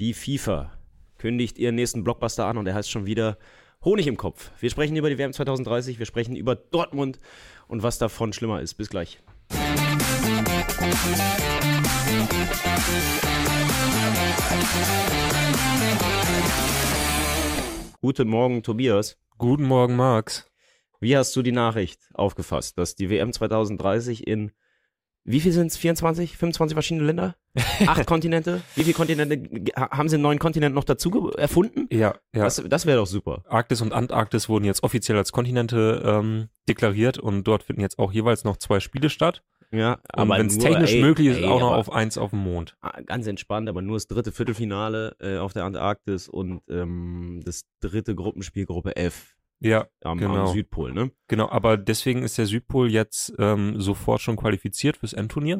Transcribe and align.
Die 0.00 0.12
FIFA 0.12 0.72
kündigt 1.18 1.56
ihren 1.56 1.76
nächsten 1.76 2.02
Blockbuster 2.02 2.46
an 2.46 2.58
und 2.58 2.66
er 2.66 2.74
heißt 2.74 2.90
schon 2.90 3.06
wieder 3.06 3.38
Honig 3.84 4.08
im 4.08 4.16
Kopf. 4.16 4.50
Wir 4.58 4.68
sprechen 4.68 4.96
über 4.96 5.08
die 5.08 5.18
WM 5.18 5.32
2030, 5.32 6.00
wir 6.00 6.06
sprechen 6.06 6.34
über 6.34 6.56
Dortmund 6.56 7.20
und 7.68 7.84
was 7.84 7.98
davon 7.98 8.32
schlimmer 8.32 8.60
ist. 8.60 8.74
Bis 8.74 8.88
gleich. 8.90 9.20
Guten 18.00 18.28
Morgen, 18.28 18.64
Tobias. 18.64 19.16
Guten 19.38 19.64
Morgen, 19.64 19.94
Max. 19.94 20.50
Wie 20.98 21.16
hast 21.16 21.36
du 21.36 21.42
die 21.42 21.52
Nachricht 21.52 22.00
aufgefasst, 22.14 22.78
dass 22.78 22.96
die 22.96 23.10
WM 23.10 23.32
2030 23.32 24.26
in 24.26 24.50
wie 25.24 25.40
viel 25.40 25.52
sind 25.52 25.68
es? 25.68 25.76
24, 25.76 26.36
25 26.36 26.74
verschiedene 26.74 27.06
Länder? 27.06 27.34
Acht 27.86 28.06
Kontinente? 28.06 28.60
Wie 28.74 28.82
viele 28.82 28.94
Kontinente 28.94 29.40
haben 29.76 30.08
sie 30.08 30.16
einen 30.16 30.22
neuen 30.22 30.38
Kontinent 30.38 30.74
noch 30.74 30.84
dazu 30.84 31.30
erfunden? 31.30 31.86
Ja, 31.90 32.14
ja. 32.34 32.44
Das, 32.44 32.62
das 32.66 32.84
wäre 32.84 32.98
doch 32.98 33.06
super. 33.06 33.42
Arktis 33.48 33.80
und 33.80 33.92
Antarktis 33.92 34.48
wurden 34.48 34.64
jetzt 34.64 34.82
offiziell 34.82 35.16
als 35.16 35.32
Kontinente 35.32 36.02
ähm, 36.04 36.48
deklariert 36.68 37.18
und 37.18 37.44
dort 37.44 37.62
finden 37.62 37.80
jetzt 37.80 37.98
auch 37.98 38.12
jeweils 38.12 38.44
noch 38.44 38.58
zwei 38.58 38.80
Spiele 38.80 39.08
statt. 39.08 39.42
Ja, 39.70 39.98
aber 40.08 40.38
wenn 40.38 40.46
es 40.46 40.58
technisch 40.58 40.92
ey, 40.92 41.00
möglich 41.00 41.28
ist, 41.28 41.38
ey, 41.38 41.46
auch 41.46 41.58
noch 41.58 41.72
auf 41.72 41.90
eins 41.90 42.16
auf 42.16 42.30
dem 42.30 42.40
Mond. 42.40 42.76
Ah, 42.80 43.00
ganz 43.00 43.26
entspannt, 43.26 43.68
aber 43.68 43.82
nur 43.82 43.96
das 43.96 44.06
dritte 44.06 44.30
Viertelfinale 44.30 45.16
äh, 45.20 45.38
auf 45.38 45.52
der 45.52 45.64
Antarktis 45.64 46.28
und 46.28 46.62
ähm, 46.68 47.40
das 47.44 47.64
dritte 47.80 48.14
Gruppenspiel 48.14 48.66
Gruppe 48.66 48.94
F. 48.96 49.34
Ja, 49.64 49.86
am, 50.02 50.18
genau. 50.18 50.46
am 50.46 50.52
Südpol, 50.52 50.92
ne? 50.92 51.10
Genau, 51.26 51.48
aber 51.48 51.78
deswegen 51.78 52.22
ist 52.22 52.36
der 52.36 52.44
Südpol 52.44 52.92
jetzt 52.92 53.32
ähm, 53.38 53.80
sofort 53.80 54.20
schon 54.20 54.36
qualifiziert 54.36 54.98
fürs 54.98 55.14
Endturnier. 55.14 55.56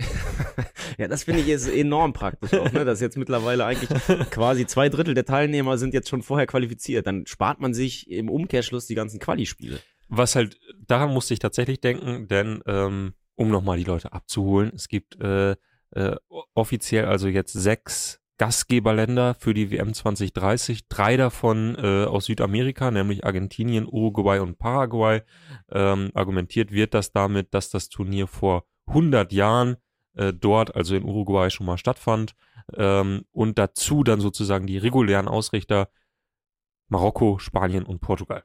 ja, 0.99 1.09
das 1.09 1.25
finde 1.25 1.41
ich 1.41 1.47
jetzt 1.47 1.67
enorm 1.69 2.13
praktisch 2.13 2.53
auch, 2.53 2.71
ne? 2.71 2.85
Dass 2.85 3.01
jetzt 3.01 3.17
mittlerweile 3.17 3.65
eigentlich 3.65 3.89
quasi 4.31 4.67
zwei 4.67 4.91
Drittel 4.91 5.15
der 5.15 5.25
Teilnehmer 5.25 5.79
sind 5.79 5.95
jetzt 5.95 6.11
schon 6.11 6.21
vorher 6.21 6.47
qualifiziert. 6.47 7.07
Dann 7.07 7.25
spart 7.27 7.61
man 7.61 7.73
sich 7.73 8.11
im 8.11 8.29
Umkehrschluss 8.29 8.87
die 8.87 8.95
ganzen 8.95 9.21
Quali-Spiele. 9.21 9.81
Was 10.09 10.37
halt, 10.37 10.61
daran 10.87 11.11
musste 11.11 11.33
ich 11.33 11.41
tatsächlich 11.41 11.81
denken, 11.81 12.29
denn 12.29 12.63
ähm, 12.67 13.15
um 13.37 13.49
nochmal 13.49 13.79
die 13.79 13.85
Leute 13.85 14.13
abzuholen, 14.13 14.71
es 14.75 14.89
gibt 14.89 15.19
äh, 15.19 15.57
äh, 15.93 16.17
offiziell 16.53 17.07
also 17.07 17.29
jetzt 17.29 17.55
sechs 17.55 18.21
Gastgeberländer 18.39 19.35
für 19.35 19.55
die 19.55 19.71
WM 19.71 19.95
2030, 19.95 20.89
drei 20.89 21.17
davon 21.17 21.77
äh, 21.77 22.05
aus 22.05 22.27
Südamerika, 22.27 22.91
nämlich 22.91 23.25
Argentinien, 23.25 23.87
Uruguay 23.87 24.41
und 24.41 24.59
Paraguay. 24.59 25.23
Ähm, 25.71 26.11
argumentiert 26.15 26.73
wird 26.73 26.95
das 26.95 27.13
damit, 27.13 27.55
dass 27.55 27.71
das 27.71 27.89
Turnier 27.89 28.27
vor 28.27 28.65
100 28.87 29.33
Jahren 29.33 29.77
äh, 30.15 30.33
dort, 30.33 30.75
also 30.75 30.97
in 30.97 31.05
Uruguay, 31.05 31.51
schon 31.51 31.67
mal 31.67 31.79
stattfand. 31.79 32.35
Ähm, 32.75 33.25
und 33.31 33.59
dazu 33.59 34.03
dann 34.03 34.21
sozusagen 34.21 34.67
die 34.67 34.79
regulären 34.79 35.29
Ausrichter 35.29 35.89
Marokko, 36.89 37.39
Spanien 37.39 37.85
und 37.85 38.01
Portugal. 38.01 38.45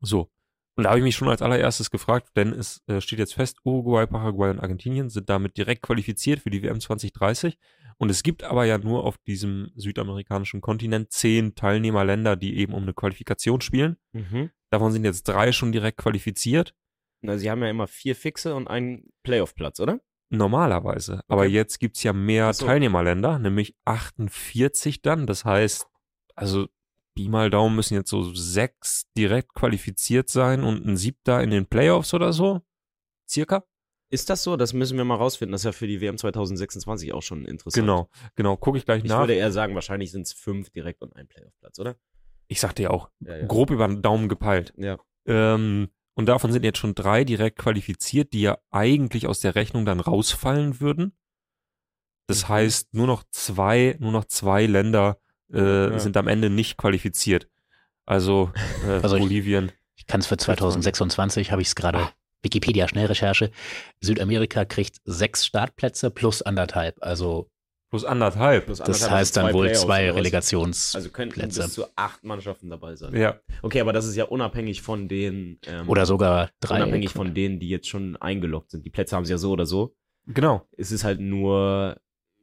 So. 0.00 0.30
Und 0.76 0.84
da 0.84 0.90
habe 0.90 1.00
ich 1.00 1.04
mich 1.04 1.16
schon 1.16 1.28
als 1.28 1.42
allererstes 1.42 1.90
gefragt, 1.90 2.30
denn 2.36 2.52
es 2.52 2.84
äh, 2.86 3.00
steht 3.00 3.18
jetzt 3.18 3.34
fest, 3.34 3.58
Uruguay, 3.64 4.06
Paraguay 4.06 4.50
und 4.50 4.60
Argentinien 4.60 5.08
sind 5.08 5.28
damit 5.28 5.56
direkt 5.56 5.82
qualifiziert 5.82 6.38
für 6.38 6.50
die 6.50 6.62
WM 6.62 6.80
2030. 6.80 7.58
Und 8.00 8.10
es 8.10 8.22
gibt 8.22 8.44
aber 8.44 8.64
ja 8.64 8.78
nur 8.78 9.04
auf 9.04 9.18
diesem 9.18 9.72
südamerikanischen 9.74 10.60
Kontinent 10.60 11.12
zehn 11.12 11.54
Teilnehmerländer, 11.54 12.36
die 12.36 12.56
eben 12.58 12.72
um 12.72 12.84
eine 12.84 12.94
Qualifikation 12.94 13.60
spielen. 13.60 13.96
Mhm. 14.12 14.50
Davon 14.70 14.92
sind 14.92 15.04
jetzt 15.04 15.24
drei 15.24 15.50
schon 15.50 15.72
direkt 15.72 15.98
qualifiziert. 15.98 16.74
Na, 17.20 17.36
sie 17.38 17.50
haben 17.50 17.62
ja 17.62 17.68
immer 17.68 17.88
vier 17.88 18.14
Fixe 18.14 18.54
und 18.54 18.68
einen 18.68 19.10
Playoff-Platz, 19.24 19.80
oder? 19.80 20.00
Normalerweise. 20.30 21.14
Okay. 21.14 21.24
Aber 21.28 21.46
jetzt 21.46 21.78
gibt's 21.80 22.02
ja 22.02 22.12
mehr 22.12 22.52
so. 22.52 22.66
Teilnehmerländer, 22.66 23.38
nämlich 23.38 23.74
48 23.84 25.02
dann. 25.02 25.26
Das 25.26 25.44
heißt, 25.44 25.88
also 26.36 26.68
Pi 27.16 27.28
mal 27.28 27.50
Daumen 27.50 27.74
müssen 27.74 27.94
jetzt 27.94 28.10
so 28.10 28.32
sechs 28.34 29.10
direkt 29.16 29.54
qualifiziert 29.54 30.28
sein 30.28 30.62
und 30.62 30.86
ein 30.86 30.96
siebter 30.96 31.42
in 31.42 31.50
den 31.50 31.66
Playoffs 31.66 32.14
oder 32.14 32.32
so. 32.32 32.62
Circa. 33.28 33.64
Ist 34.10 34.30
das 34.30 34.42
so? 34.42 34.56
Das 34.56 34.72
müssen 34.72 34.96
wir 34.96 35.04
mal 35.04 35.16
rausfinden. 35.16 35.52
Das 35.52 35.62
ist 35.62 35.66
ja 35.66 35.72
für 35.72 35.86
die 35.86 36.00
WM 36.00 36.16
2026 36.16 37.12
auch 37.12 37.22
schon 37.22 37.44
interessant. 37.44 37.84
Genau, 37.84 38.08
genau. 38.36 38.56
Gucke 38.56 38.78
ich 38.78 38.84
gleich 38.84 39.04
ich 39.04 39.08
nach. 39.08 39.16
Ich 39.16 39.20
würde 39.22 39.34
eher 39.34 39.52
sagen, 39.52 39.74
wahrscheinlich 39.74 40.10
sind 40.10 40.22
es 40.22 40.32
fünf 40.32 40.70
direkt 40.70 41.02
und 41.02 41.14
ein 41.14 41.26
Playoff-Platz, 41.26 41.78
oder? 41.78 41.96
Ich 42.46 42.60
sagte 42.60 42.82
ja 42.82 42.90
auch, 42.90 43.10
ja, 43.20 43.36
ja. 43.36 43.46
grob 43.46 43.70
über 43.70 43.86
den 43.86 44.00
Daumen 44.00 44.28
gepeilt. 44.28 44.72
Ja. 44.78 44.98
Ähm, 45.26 45.88
und 46.14 46.26
davon 46.26 46.52
sind 46.52 46.64
jetzt 46.64 46.78
schon 46.78 46.94
drei 46.94 47.24
direkt 47.24 47.58
qualifiziert, 47.58 48.32
die 48.32 48.40
ja 48.40 48.58
eigentlich 48.70 49.26
aus 49.26 49.40
der 49.40 49.54
Rechnung 49.54 49.84
dann 49.84 50.00
rausfallen 50.00 50.80
würden. 50.80 51.12
Das 52.26 52.44
mhm. 52.44 52.48
heißt, 52.48 52.94
nur 52.94 53.06
noch 53.06 53.24
zwei, 53.30 53.96
nur 54.00 54.12
noch 54.12 54.24
zwei 54.24 54.66
Länder 54.66 55.18
äh, 55.52 55.90
ja. 55.90 55.98
sind 55.98 56.16
am 56.16 56.28
Ende 56.28 56.48
nicht 56.50 56.78
qualifiziert. 56.78 57.48
Also, 58.06 58.50
äh, 58.86 58.92
also 59.02 59.18
Bolivien. 59.18 59.66
Ich, 59.66 60.02
ich 60.02 60.06
kann 60.06 60.20
es 60.20 60.26
für 60.26 60.38
2026, 60.38 61.52
habe 61.52 61.60
ich 61.60 61.68
es 61.68 61.74
gerade 61.74 61.98
ah. 61.98 62.12
Wikipedia-Schnellrecherche. 62.42 63.50
Südamerika 64.00 64.64
kriegt 64.64 64.98
sechs 65.04 65.44
Startplätze 65.46 66.10
plus 66.10 66.42
anderthalb. 66.42 66.96
Also 67.00 67.50
Plus 67.90 68.04
anderthalb. 68.04 68.66
Plus 68.66 68.80
anderthalb 68.80 69.00
das 69.00 69.10
heißt 69.10 69.36
dann 69.38 69.54
wohl 69.54 69.72
zwei 69.72 70.10
Relegationsplätze. 70.10 70.98
Also 70.98 71.10
könnten 71.10 71.40
bis 71.40 71.72
zu 71.72 71.86
acht 71.96 72.22
Mannschaften 72.22 72.68
dabei 72.68 72.96
sein. 72.96 73.16
Ja. 73.16 73.40
Okay, 73.62 73.80
aber 73.80 73.94
das 73.94 74.04
ist 74.04 74.14
ja 74.14 74.24
unabhängig 74.24 74.82
von 74.82 75.08
den. 75.08 75.58
Ähm, 75.66 75.88
oder 75.88 76.04
sogar 76.04 76.50
drei. 76.60 76.82
Unabhängig 76.82 77.10
von 77.10 77.32
denen, 77.32 77.60
die 77.60 77.68
jetzt 77.68 77.88
schon 77.88 78.16
eingeloggt 78.16 78.70
sind. 78.70 78.84
Die 78.84 78.90
Plätze 78.90 79.16
haben 79.16 79.24
sie 79.24 79.32
ja 79.32 79.38
so 79.38 79.52
oder 79.52 79.64
so. 79.64 79.96
Genau. 80.26 80.68
Es 80.76 80.92
ist 80.92 81.04
halt 81.04 81.20
nur 81.20 81.98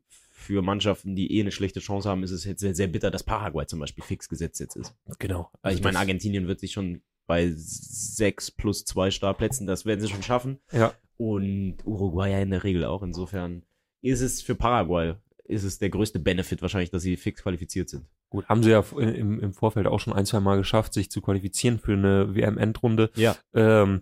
für 0.09 0.63
Mannschaften, 0.63 1.15
die 1.15 1.37
eh 1.37 1.41
eine 1.41 1.51
schlechte 1.51 1.79
Chance 1.79 2.09
haben, 2.09 2.23
ist 2.23 2.31
es 2.31 2.43
jetzt 2.43 2.61
sehr, 2.61 2.73
sehr 2.73 2.87
bitter, 2.87 3.11
dass 3.11 3.23
Paraguay 3.23 3.65
zum 3.67 3.79
Beispiel 3.79 4.03
fix 4.03 4.27
gesetzt 4.29 4.59
jetzt 4.59 4.75
ist. 4.75 4.95
Genau. 5.19 5.51
Also 5.61 5.77
ich 5.77 5.83
meine, 5.83 5.99
Argentinien 5.99 6.47
wird 6.47 6.59
sich 6.59 6.71
schon 6.71 7.01
bei 7.27 7.51
sechs 7.55 8.51
plus 8.51 8.85
zwei 8.85 9.11
Startplätzen, 9.11 9.67
das 9.67 9.85
werden 9.85 10.01
sie 10.01 10.09
schon 10.09 10.23
schaffen. 10.23 10.59
Ja. 10.71 10.93
Und 11.17 11.77
Uruguay 11.85 12.31
ja 12.31 12.39
in 12.39 12.51
der 12.51 12.63
Regel 12.63 12.85
auch. 12.85 13.03
Insofern 13.03 13.63
ist 14.01 14.21
es 14.21 14.41
für 14.41 14.55
Paraguay 14.55 15.15
ist 15.47 15.63
es 15.63 15.79
der 15.79 15.89
größte 15.89 16.19
Benefit 16.19 16.61
wahrscheinlich, 16.61 16.89
dass 16.89 17.03
sie 17.03 17.17
fix 17.17 17.43
qualifiziert 17.43 17.89
sind. 17.89 18.05
Gut, 18.29 18.47
haben 18.47 18.63
sie 18.63 18.71
ja 18.71 18.83
im, 18.97 19.39
im 19.39 19.53
Vorfeld 19.53 19.87
auch 19.87 19.99
schon 19.99 20.13
ein, 20.13 20.25
zwei 20.25 20.39
Mal 20.39 20.57
geschafft, 20.57 20.93
sich 20.93 21.11
zu 21.11 21.21
qualifizieren 21.21 21.79
für 21.79 21.93
eine 21.93 22.35
WM-Endrunde. 22.35 23.11
Ja. 23.15 23.35
Ähm, 23.53 24.01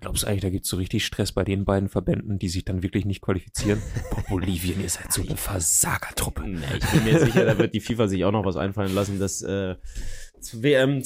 Glaubst 0.00 0.24
du 0.24 0.26
eigentlich, 0.26 0.42
da 0.42 0.50
gibt's 0.50 0.68
so 0.68 0.78
richtig 0.78 1.06
Stress 1.06 1.30
bei 1.30 1.44
den 1.44 1.64
beiden 1.64 1.88
Verbänden, 1.88 2.36
die 2.36 2.48
sich 2.48 2.64
dann 2.64 2.82
wirklich 2.82 3.04
nicht 3.04 3.20
qualifizieren? 3.20 3.80
Boah, 4.10 4.24
Bolivien 4.28 4.82
ist 4.82 4.98
halt 4.98 5.12
so 5.12 5.22
eine 5.22 5.36
Versagertruppe. 5.36 6.42
Nee, 6.42 6.58
ich 6.76 6.90
bin 6.90 7.04
mir 7.04 7.20
sicher, 7.20 7.44
da 7.44 7.56
wird 7.56 7.72
die 7.72 7.78
FIFA 7.78 8.08
sich 8.08 8.24
auch 8.24 8.32
noch 8.32 8.44
was 8.44 8.56
einfallen 8.56 8.92
lassen, 8.92 9.20
dass 9.20 9.42
äh, 9.42 9.76
WM 10.54 11.04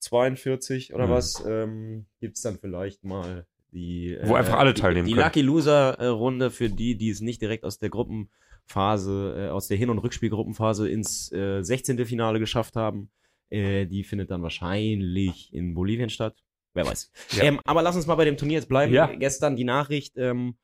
2042 0.00 0.94
oder 0.94 1.06
mhm. 1.06 1.10
was 1.10 1.44
ähm, 1.46 2.06
gibt's 2.20 2.42
dann 2.42 2.58
vielleicht 2.58 3.04
mal 3.04 3.46
die 3.72 4.18
wo 4.22 4.34
äh, 4.34 4.38
einfach 4.38 4.58
alle 4.58 4.74
teilnehmen 4.74 5.06
die, 5.06 5.14
die 5.14 5.20
Lucky 5.20 5.42
Loser 5.42 5.98
äh, 5.98 6.06
Runde 6.06 6.50
für 6.50 6.68
die, 6.68 6.96
die 6.96 7.10
es 7.10 7.20
nicht 7.20 7.40
direkt 7.40 7.64
aus 7.64 7.78
der 7.78 7.90
Gruppenphase, 7.90 9.34
äh, 9.36 9.50
aus 9.50 9.68
der 9.68 9.76
Hin- 9.76 9.90
und 9.90 9.98
Rückspielgruppenphase 9.98 10.88
ins 10.88 11.30
äh, 11.32 11.62
16. 11.62 12.04
Finale 12.06 12.40
geschafft 12.40 12.76
haben. 12.76 13.10
Äh, 13.48 13.86
die 13.86 14.04
findet 14.04 14.30
dann 14.30 14.42
wahrscheinlich 14.42 15.52
in 15.52 15.74
Bolivien 15.74 16.10
statt. 16.10 16.42
Wer 16.74 16.86
weiß. 16.86 17.10
Ja. 17.32 17.44
Ähm, 17.44 17.60
aber 17.64 17.82
lass 17.82 17.96
uns 17.96 18.06
mal 18.06 18.14
bei 18.14 18.24
dem 18.24 18.36
Turnier 18.36 18.58
jetzt 18.58 18.68
bleiben. 18.68 18.92
Ja. 18.92 19.06
Gestern 19.06 19.56
die 19.56 19.64
Nachricht 19.64 20.16
ähm, 20.16 20.54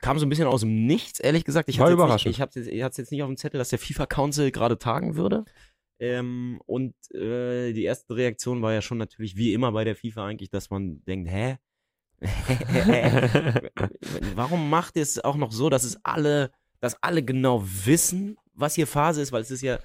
kam 0.00 0.18
so 0.18 0.26
ein 0.26 0.28
bisschen 0.28 0.48
aus 0.48 0.60
dem 0.60 0.86
Nichts, 0.86 1.20
ehrlich 1.20 1.44
gesagt. 1.44 1.68
Ich 1.68 1.78
War 1.78 1.90
überraschend. 1.90 2.28
Nicht, 2.28 2.38
ich 2.38 2.42
hatte 2.42 2.60
es 2.60 2.96
jetzt 2.96 3.12
nicht 3.12 3.22
auf 3.22 3.28
dem 3.28 3.36
Zettel, 3.36 3.58
dass 3.58 3.70
der 3.70 3.78
FIFA 3.78 4.06
Council 4.06 4.50
gerade 4.50 4.78
tagen 4.78 5.16
würde. 5.16 5.44
Ähm, 5.98 6.60
und 6.66 6.94
äh, 7.14 7.72
die 7.72 7.84
erste 7.84 8.16
Reaktion 8.16 8.62
war 8.62 8.72
ja 8.72 8.82
schon 8.82 8.98
natürlich 8.98 9.36
wie 9.36 9.52
immer 9.52 9.72
bei 9.72 9.84
der 9.84 9.96
FIFA 9.96 10.26
eigentlich, 10.26 10.50
dass 10.50 10.70
man 10.70 11.02
denkt, 11.04 11.30
hä? 11.30 11.56
Warum 14.34 14.70
macht 14.70 14.96
es 14.96 15.22
auch 15.22 15.36
noch 15.36 15.52
so, 15.52 15.70
dass 15.70 15.84
es 15.84 15.98
alle, 16.02 16.50
dass 16.80 17.02
alle 17.02 17.22
genau 17.22 17.62
wissen, 17.64 18.36
was 18.54 18.74
hier 18.74 18.86
Phase 18.86 19.22
ist, 19.22 19.32
weil 19.32 19.42
es 19.42 19.50
ist 19.50 19.62
ja 19.62 19.78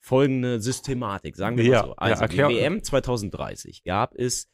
folgende 0.00 0.60
Systematik, 0.60 1.36
sagen 1.36 1.56
wir 1.56 1.64
ja, 1.64 1.82
mal 1.82 1.86
so. 1.86 1.96
Also 1.96 2.24
ja, 2.24 2.48
die 2.48 2.56
WM 2.56 2.82
2030 2.82 3.84
gab 3.84 4.14
es 4.14 4.48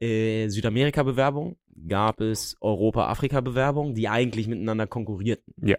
äh, 0.00 0.48
Südamerika-Bewerbung, 0.48 1.58
gab 1.88 2.20
es 2.20 2.56
Europa-Afrika-Bewerbung, 2.60 3.94
die 3.94 4.08
eigentlich 4.08 4.48
miteinander 4.48 4.86
konkurrierten. 4.86 5.54
Ja. 5.62 5.76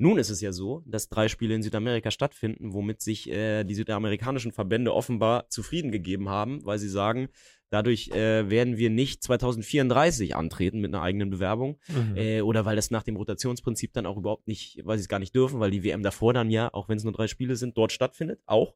Nun 0.00 0.18
ist 0.18 0.30
es 0.30 0.40
ja 0.40 0.50
so, 0.50 0.82
dass 0.86 1.10
drei 1.10 1.28
Spiele 1.28 1.54
in 1.54 1.62
Südamerika 1.62 2.10
stattfinden, 2.10 2.72
womit 2.72 3.02
sich 3.02 3.30
äh, 3.30 3.64
die 3.64 3.74
südamerikanischen 3.74 4.50
Verbände 4.50 4.94
offenbar 4.94 5.48
zufrieden 5.50 5.92
gegeben 5.92 6.30
haben, 6.30 6.64
weil 6.64 6.78
sie 6.78 6.88
sagen, 6.88 7.28
Dadurch 7.70 8.08
äh, 8.10 8.50
werden 8.50 8.78
wir 8.78 8.90
nicht 8.90 9.22
2034 9.22 10.34
antreten 10.34 10.80
mit 10.80 10.92
einer 10.92 11.04
eigenen 11.04 11.30
Bewerbung. 11.30 11.78
Mhm. 11.86 12.16
Äh, 12.16 12.40
oder 12.40 12.64
weil 12.64 12.74
das 12.74 12.90
nach 12.90 13.04
dem 13.04 13.14
Rotationsprinzip 13.14 13.92
dann 13.92 14.06
auch 14.06 14.16
überhaupt 14.16 14.48
nicht, 14.48 14.80
weil 14.84 14.98
sie 14.98 15.02
es 15.02 15.08
gar 15.08 15.20
nicht 15.20 15.36
dürfen, 15.36 15.60
weil 15.60 15.70
die 15.70 15.84
WM 15.84 16.02
davor 16.02 16.34
dann 16.34 16.50
ja, 16.50 16.74
auch 16.74 16.88
wenn 16.88 16.98
es 16.98 17.04
nur 17.04 17.12
drei 17.12 17.28
Spiele 17.28 17.54
sind, 17.54 17.78
dort 17.78 17.92
stattfindet, 17.92 18.40
auch. 18.44 18.74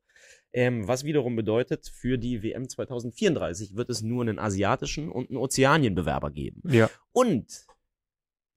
Ähm, 0.53 0.87
was 0.87 1.03
wiederum 1.03 1.35
bedeutet, 1.35 1.91
für 1.93 2.19
die 2.19 2.45
WM 2.45 2.69
2034 2.69 3.75
wird 3.75 3.91
es 3.91 4.03
nur 4.03 4.23
einen 4.23 4.39
asiatischen 4.39 5.11
und 5.11 5.29
einen 5.29 5.39
Ozeanienbewerber 5.39 6.31
geben. 6.31 6.63
Ja. 6.71 6.89
Und 7.13 7.67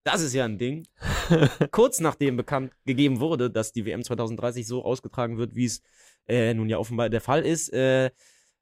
das 0.03 0.21
ist 0.21 0.33
ja 0.33 0.45
ein 0.45 0.57
Ding. 0.57 0.87
Kurz 1.71 1.99
nachdem 1.99 2.37
bekannt 2.37 2.73
gegeben 2.85 3.19
wurde, 3.19 3.49
dass 3.49 3.71
die 3.71 3.85
WM 3.85 4.03
2030 4.03 4.65
so 4.65 4.83
ausgetragen 4.83 5.37
wird, 5.37 5.55
wie 5.55 5.65
es 5.65 5.81
äh, 6.27 6.53
nun 6.53 6.69
ja 6.69 6.77
offenbar 6.77 7.09
der 7.09 7.21
Fall 7.21 7.45
ist, 7.45 7.69
äh, 7.69 8.11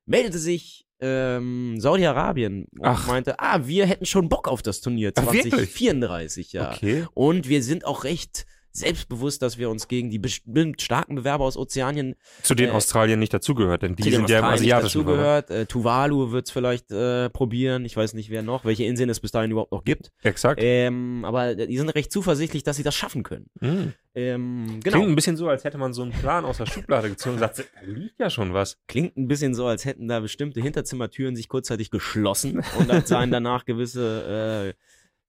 meldete 0.06 0.40
sich 0.40 0.86
ähm, 1.00 1.76
Saudi-Arabien 1.80 2.66
und 2.80 2.86
Ach. 2.86 3.08
meinte, 3.08 3.40
ah, 3.40 3.68
wir 3.68 3.86
hätten 3.86 4.06
schon 4.06 4.30
Bock 4.30 4.48
auf 4.48 4.62
das 4.62 4.82
Turnier 4.82 5.12
Ach, 5.16 5.26
wirklich? 5.26 5.54
2034, 5.54 6.54
ja. 6.54 6.72
Okay. 6.72 7.06
Und 7.14 7.50
wir 7.50 7.62
sind 7.64 7.86
auch 7.86 8.04
recht 8.04 8.46
selbstbewusst, 8.76 9.42
dass 9.42 9.58
wir 9.58 9.70
uns 9.70 9.88
gegen 9.88 10.10
die 10.10 10.20
bestimmt 10.20 10.82
starken 10.82 11.16
Bewerber 11.16 11.46
aus 11.46 11.58
Ozeanien, 11.58 12.16
Zu 12.44 12.56
denen 12.56 12.72
Äh, 12.72 12.76
Australien 12.76 13.20
nicht 13.20 13.34
dazugehört, 13.34 13.84
denn 13.84 13.96
die 13.96 14.04
sind 14.12 14.30
ja 14.30 14.40
im 14.40 14.46
asiatischen 14.46 15.04
Bereich. 15.06 15.44
dazugehört. 15.46 15.50
Äh, 15.50 15.66
Tuvalu 15.66 16.32
wird's 16.32 16.52
vielleicht 16.52 16.92
äh, 16.92 17.30
probieren. 17.30 17.86
Ich 17.86 17.96
weiß 17.96 18.14
nicht, 18.14 18.30
wer 18.30 18.42
noch, 18.42 18.66
welche 18.66 18.84
Inseln 18.84 19.10
es 19.10 19.20
bis 19.20 19.32
dahin 19.32 19.52
überhaupt 19.52 19.72
noch 19.72 19.84
gibt. 19.84 20.12
Exakt. 20.24 20.60
Ähm, 20.64 21.24
aber 21.26 21.56
die 21.56 21.78
sind 21.78 21.90
recht 21.90 22.12
zuversichtlich, 22.12 22.64
dass 22.64 22.78
sie 22.78 22.84
das 22.84 22.96
schaffen 22.96 23.24
können. 23.24 23.48
Mhm. 23.60 23.94
Ähm, 24.18 24.66
Klingt 24.68 24.84
genau. 24.86 25.02
ein 25.04 25.16
bisschen 25.16 25.36
so, 25.36 25.50
als 25.50 25.64
hätte 25.66 25.78
man 25.78 25.92
so 25.94 26.02
einen 26.02 26.12
Plan 26.12 26.46
aus 26.46 26.58
der 26.58 26.66
Schublade 26.66 27.10
gezogen 27.10 27.34
und 27.36 27.40
sagt, 27.40 27.60
da 27.60 27.66
liegt 27.86 28.18
ja 28.20 28.30
schon 28.30 28.54
was. 28.54 28.78
Klingt 28.88 29.18
ein 29.18 29.28
bisschen 29.28 29.54
so, 29.54 29.66
als 29.68 29.84
hätten 29.84 30.08
da 30.08 30.22
bestimmte 30.22 30.62
Hinterzimmertüren 30.62 31.36
sich 31.36 31.50
kurzzeitig 31.50 31.92
geschlossen 31.92 32.64
und 32.80 32.90
dann 32.90 33.06
seien 33.06 33.30
danach 33.32 33.66
gewisse, 33.66 34.74
äh, 34.74 34.74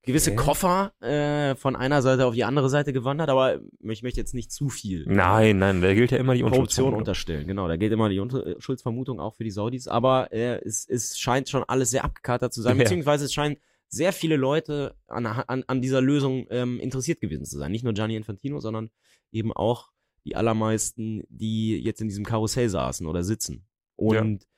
gewisse 0.06 0.30
Okay. 0.30 0.36
Koffer 0.42 0.92
äh, 1.02 1.54
von 1.56 1.76
einer 1.76 2.00
Seite 2.00 2.24
auf 2.26 2.34
die 2.34 2.44
andere 2.44 2.70
Seite 2.70 2.94
gewandert, 2.94 3.28
aber 3.28 3.60
ich 3.80 4.02
möchte 4.02 4.18
jetzt 4.18 4.32
nicht 4.32 4.50
zu 4.50 4.70
viel 4.70 5.04
Nein, 5.06 5.58
nein, 5.58 5.82
da 5.82 5.92
gilt 5.92 6.10
ja 6.12 6.16
immer 6.18 6.34
die 6.34 6.42
Korruption 6.42 6.94
unterstellen. 6.94 7.46
Genau, 7.46 7.68
da 7.68 7.76
geht 7.76 7.92
immer 7.92 8.08
die 8.08 8.20
Unschuldsvermutung 8.20 9.20
auch 9.20 9.34
für 9.34 9.44
die 9.44 9.50
Saudis, 9.50 9.88
aber 9.88 10.32
äh, 10.32 10.58
es, 10.64 10.88
es 10.88 11.18
scheint 11.18 11.48
schon 11.50 11.64
alles 11.64 11.90
sehr 11.90 12.04
abgekatert 12.04 12.54
zu 12.54 12.62
sein, 12.62 12.76
Ja. 12.78 12.84
beziehungsweise 12.84 13.26
es 13.26 13.34
scheinen 13.34 13.56
sehr 13.88 14.12
viele 14.12 14.36
Leute 14.36 14.94
an, 15.06 15.26
an, 15.26 15.64
an 15.66 15.80
dieser 15.82 16.00
Lösung 16.00 16.46
ähm, 16.50 16.80
interessiert 16.80 17.20
gewesen 17.20 17.44
zu 17.44 17.58
sein. 17.58 17.70
Nicht 17.70 17.84
nur 17.84 17.92
Gianni 17.92 18.16
Infantino, 18.16 18.60
sondern 18.60 18.90
eben 19.30 19.52
auch 19.52 19.90
die 20.24 20.34
allermeisten, 20.34 21.22
die 21.28 21.76
jetzt 21.78 22.00
in 22.00 22.08
diesem 22.08 22.24
Karussell 22.24 22.68
saßen 22.68 23.06
oder 23.06 23.22
sitzen. 23.22 23.64
Und 23.94 24.42
ja, 24.42 24.48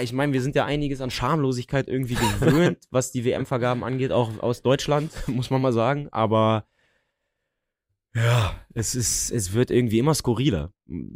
ich 0.00 0.12
meine, 0.12 0.32
wir 0.32 0.42
sind 0.42 0.56
ja 0.56 0.64
einiges 0.64 1.00
an 1.00 1.10
Schamlosigkeit 1.10 1.88
irgendwie 1.88 2.14
gewöhnt, 2.14 2.78
was 2.90 3.12
die 3.12 3.24
WM-Vergaben 3.24 3.84
angeht, 3.84 4.12
auch 4.12 4.38
aus 4.40 4.62
Deutschland, 4.62 5.12
muss 5.28 5.50
man 5.50 5.62
mal 5.62 5.72
sagen. 5.72 6.08
Aber 6.10 6.66
ja, 8.14 8.54
es 8.74 8.94
ist, 8.94 9.30
es 9.30 9.52
wird 9.52 9.70
irgendwie 9.70 9.98
immer 9.98 10.14
skurriler. 10.14 10.72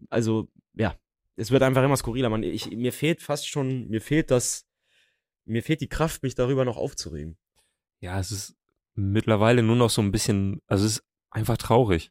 Also, 0.09 0.49
ja, 0.75 0.97
es 1.37 1.51
wird 1.51 1.63
einfach 1.63 1.83
immer 1.83 1.97
skurriler. 1.97 2.29
Man, 2.29 2.43
ich, 2.43 2.71
mir 2.71 2.93
fehlt 2.93 3.23
fast 3.23 3.49
schon, 3.49 3.89
mir 3.89 4.01
fehlt 4.01 4.31
das, 4.31 4.67
mir 5.45 5.63
fehlt 5.63 5.81
die 5.81 5.89
Kraft, 5.89 6.23
mich 6.23 6.35
darüber 6.35 6.65
noch 6.65 6.77
aufzuregen. 6.77 7.37
Ja, 8.01 8.19
es 8.19 8.31
ist 8.31 8.57
mittlerweile 8.95 9.63
nur 9.63 9.77
noch 9.77 9.91
so 9.91 10.03
ein 10.03 10.13
bisschen, 10.13 10.61
also 10.67 10.87
es 10.87 10.99
ist 10.99 11.05
einfach 11.31 11.59
traurig. 11.59 12.11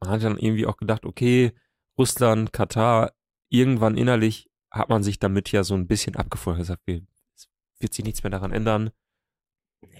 Man 0.00 0.10
hat 0.10 0.22
dann 0.22 0.38
irgendwie 0.38 0.66
auch 0.66 0.76
gedacht, 0.76 1.04
okay, 1.06 1.52
Russland, 1.96 2.52
Katar, 2.52 3.12
irgendwann 3.48 3.96
innerlich 3.96 4.50
hat 4.74 4.88
man 4.88 5.02
sich 5.02 5.18
damit 5.18 5.50
ja 5.52 5.64
so 5.64 5.74
ein 5.74 5.86
bisschen 5.86 6.16
abgefunden. 6.16 6.60
Gesagt, 6.60 6.82
wir- 6.86 7.02
es 7.34 7.48
wird 7.80 7.94
sich 7.94 8.04
nichts 8.04 8.22
mehr 8.22 8.30
daran 8.30 8.52
ändern. 8.52 8.90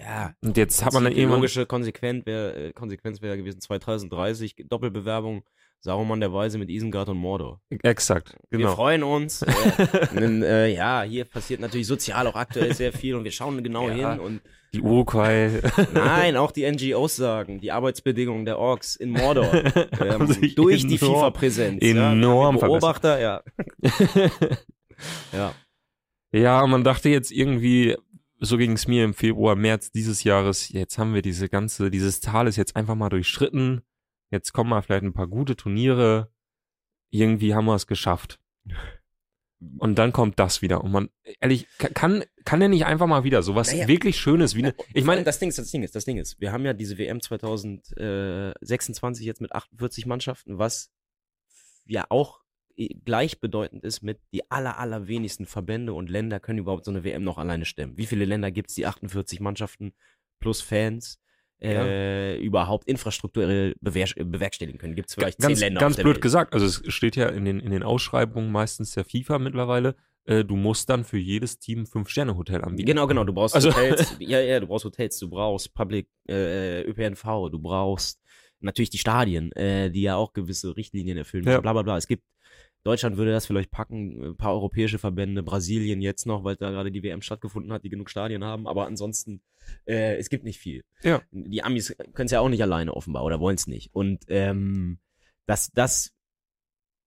Ja, 0.01 0.35
Und 0.43 0.57
jetzt 0.57 0.85
hat 0.85 0.93
man 0.95 1.05
dann 1.05 1.13
die 1.13 1.19
irgendwann, 1.21 1.41
logische 1.41 1.67
Konsequenz 1.67 2.25
wäre 2.27 2.55
äh, 2.69 2.73
Konsequenz 2.73 3.21
wäre 3.21 3.37
gewesen 3.37 3.61
2030 3.61 4.65
Doppelbewerbung 4.69 5.45
Saruman 5.85 6.19
der 6.19 6.33
Weise 6.33 6.57
mit 6.57 6.71
Isengard 6.71 7.11
und 7.11 7.19
Mordor. 7.19 7.61
exakt, 7.83 8.39
Wir 8.49 8.61
genau. 8.61 8.75
freuen 8.75 9.03
uns. 9.03 9.43
Äh, 9.75 10.19
denn, 10.19 10.43
äh, 10.43 10.69
ja, 10.69 11.03
hier 11.03 11.27
passiert 11.27 11.61
natürlich 11.61 11.87
sozial 11.87 12.27
auch 12.27 12.37
aktuell 12.37 12.75
sehr 12.75 12.93
viel 12.93 13.15
und 13.15 13.25
wir 13.25 13.33
schauen 13.33 13.63
genau 13.63 13.89
Ja. 13.91 14.13
hin 14.13 14.21
und 14.21 14.41
Die 14.73 14.81
Uruguay. 14.81 15.61
nein, 15.93 16.37
auch 16.39 16.53
die 16.53 16.71
NGOs 16.71 17.17
sagen, 17.17 17.61
die 17.61 17.71
Arbeitsbedingungen 17.71 18.47
der 18.47 18.59
Orks 18.59 18.97
in 18.97 19.11
Mordor 19.11 19.53
ähm, 20.01 20.35
durch 20.57 20.87
die 20.87 20.97
FIFA-Präsenz. 20.97 21.83
enorm 21.83 22.57
ja, 22.57 22.67
Beobachter, 22.67 23.21
ja. 23.21 23.43
ja. 25.33 25.55
Ja, 26.33 26.67
man 26.67 26.83
dachte 26.83 27.11
jetzt 27.11 27.31
irgendwie, 27.31 27.97
so 28.41 28.57
ging 28.57 28.73
es 28.73 28.89
mir 28.89 29.05
im 29.05 29.13
Februar, 29.15 29.55
März 29.55 29.93
dieses 29.93 30.25
Jahres, 30.25 30.71
jetzt 30.71 30.97
haben 30.99 31.13
wir 31.13 31.23
diese 31.23 31.49
ganze, 31.51 31.91
dieses 31.91 32.21
Tal 32.21 32.49
ist 32.49 32.57
jetzt 32.57 32.75
einfach 32.75 32.95
mal 32.95 33.11
durchschritten. 33.11 33.83
Jetzt 34.35 34.53
kommen 34.53 34.71
mal 34.71 34.83
vielleicht 34.83 35.05
ein 35.05 35.13
paar 35.13 35.29
gute 35.29 35.55
Turniere. 35.55 36.33
Irgendwie 37.11 37.55
haben 37.55 37.67
wir 37.67 37.77
es 37.77 37.87
geschafft. 37.87 38.41
Und 39.79 39.97
dann 39.97 40.13
kommt 40.13 40.41
das 40.41 40.61
wieder. 40.61 40.83
Und 40.83 40.91
man, 40.91 41.09
ehrlich, 41.41 41.69
ka- 41.79 41.89
kann, 41.89 42.25
kann 42.45 42.59
der 42.59 42.69
nicht 42.69 42.85
einfach 42.85 43.07
mal 43.07 43.23
wieder 43.23 43.45
sowas 43.45 43.71
Naja. 43.73 43.87
wirklich 43.87 44.19
Schönes 44.19 44.57
wie 44.57 44.65
eine, 44.65 44.75
ich 44.93 45.05
meine, 45.05 45.23
das 45.23 45.39
Ding 45.39 45.49
ist, 45.51 45.59
das 45.59 45.71
Ding 45.71 45.85
ist, 45.85 45.95
das 45.95 46.05
Ding 46.05 46.19
ist, 46.19 46.41
wir 46.41 46.51
haben 46.53 46.65
ja 46.65 46.73
diese 46.75 46.99
WM 46.99 47.21
2026 47.21 49.25
jetzt 49.25 49.41
mit 49.41 49.53
48 49.53 50.07
Mannschaften, 50.07 50.59
was 50.59 50.91
ja 51.87 52.05
auch 52.09 52.41
i- 52.77 53.01
gleichbedeutend 53.05 53.85
ist 53.85 54.03
mit 54.03 54.21
die 54.33 54.51
aller, 54.51 54.79
allerwenigsten 54.79 55.47
Verbände 55.47 55.93
und 55.95 56.11
Länder 56.11 56.41
können 56.41 56.59
überhaupt 56.59 56.85
so 56.85 56.91
eine 56.91 57.05
WM 57.05 57.23
noch 57.25 57.39
alleine 57.39 57.65
stemmen. 57.65 57.97
Wie 57.97 58.07
viele 58.07 58.25
Länder 58.25 58.51
gibt 58.51 58.71
es, 58.71 58.75
die 58.75 58.87
48 58.87 59.41
Mannschaften 59.41 59.95
plus 60.41 60.61
Fans 60.61 61.21
äh, 61.65 62.37
überhaupt 62.39 62.87
infrastrukturell 62.89 63.75
bewer 63.81 64.07
bewerkstelligen 64.17 64.79
können? 64.79 64.95
Gibt 64.95 65.09
es 65.09 65.15
vielleicht 65.15 65.39
ganz, 65.39 65.59
zehn 65.59 65.69
Länder 65.69 65.81
ganz 65.81 65.97
blöd 65.97 66.07
Welt? 66.07 66.21
gesagt, 66.23 66.55
also 66.55 66.67
es 66.67 66.83
steht 66.93 67.17
ja 67.17 67.29
in 67.29 67.45
den, 67.45 67.61
in 67.61 67.71
den 67.71 67.83
Ausschreibungen 67.83 68.51
meistens 68.53 68.93
der 68.93 69.05
FIFA 69.05 69.39
mittlerweile, 69.39 69.97
äh, 70.27 70.45
du 70.45 70.57
musst 70.57 70.89
dann 70.89 71.05
für 71.05 71.19
jedes 71.19 71.59
Team 71.59 71.87
Fünf-Sterne-Hotel 71.87 72.63
anbieten. 72.63 72.87
Genau, 72.87 73.07
genau. 73.07 73.25
Du 73.25 73.33
brauchst 73.33 73.55
Also- 73.55 73.71
Hotels. 73.71 74.17
ja, 74.21 74.41
ja, 74.41 74.61
du 74.61 74.67
brauchst 74.67 74.85
Hotels. 74.85 75.19
Du 75.19 75.29
brauchst 75.29 75.75
Public 75.75 76.09
äh, 76.29 76.83
ÖPNV. 76.83 77.51
Du 77.51 77.59
brauchst 77.59 78.21
natürlich 78.61 78.91
die 78.91 78.99
Stadien, 78.99 79.53
äh, 79.53 79.91
die 79.91 80.03
ja 80.03 80.17
auch 80.17 80.33
gewisse 80.33 80.77
Richtlinien 80.77 81.19
erfüllen. 81.19 81.45
Ja. 81.45 81.53
müssen, 81.53 81.63
Bla 81.63 81.73
bla 81.75 81.83
bla. 81.83 81.97
Es 81.99 82.07
gibt 82.07 82.25
Deutschland 82.85 83.17
würde 83.17 83.33
das 83.33 83.47
vielleicht 83.47 83.71
packen, 83.71 84.23
ein 84.23 84.37
paar 84.37 84.53
europäische 84.53 84.99
Verbände, 84.99 85.43
Brasilien 85.43 86.03
jetzt 86.03 86.27
noch, 86.27 86.45
weil 86.45 86.57
da 86.57 86.71
gerade 86.71 86.93
die 86.93 87.03
WM 87.03 87.23
stattgefunden 87.23 87.73
hat, 87.73 87.83
die 87.83 87.89
genug 87.89 88.11
Stadien 88.11 88.45
haben. 88.45 88.69
Aber 88.69 88.87
ansonsten, 88.87 89.41
äh, 89.87 90.17
es 90.17 90.29
gibt 90.29 90.45
nicht 90.45 90.59
viel. 90.59 90.85
Ja. 91.03 91.23
Die 91.31 91.63
Amis 91.63 91.97
können 92.13 92.27
es 92.27 92.33
ja 92.33 92.41
auch 92.41 92.49
nicht 92.51 92.63
alleine 92.63 92.95
offenbar 92.95 93.25
oder 93.25 93.41
wollen 93.41 93.57
es 93.57 93.67
nicht. 93.67 93.95
Und 93.95 94.25
ähm, 94.29 94.99
das, 95.47 95.71
das 95.73 96.13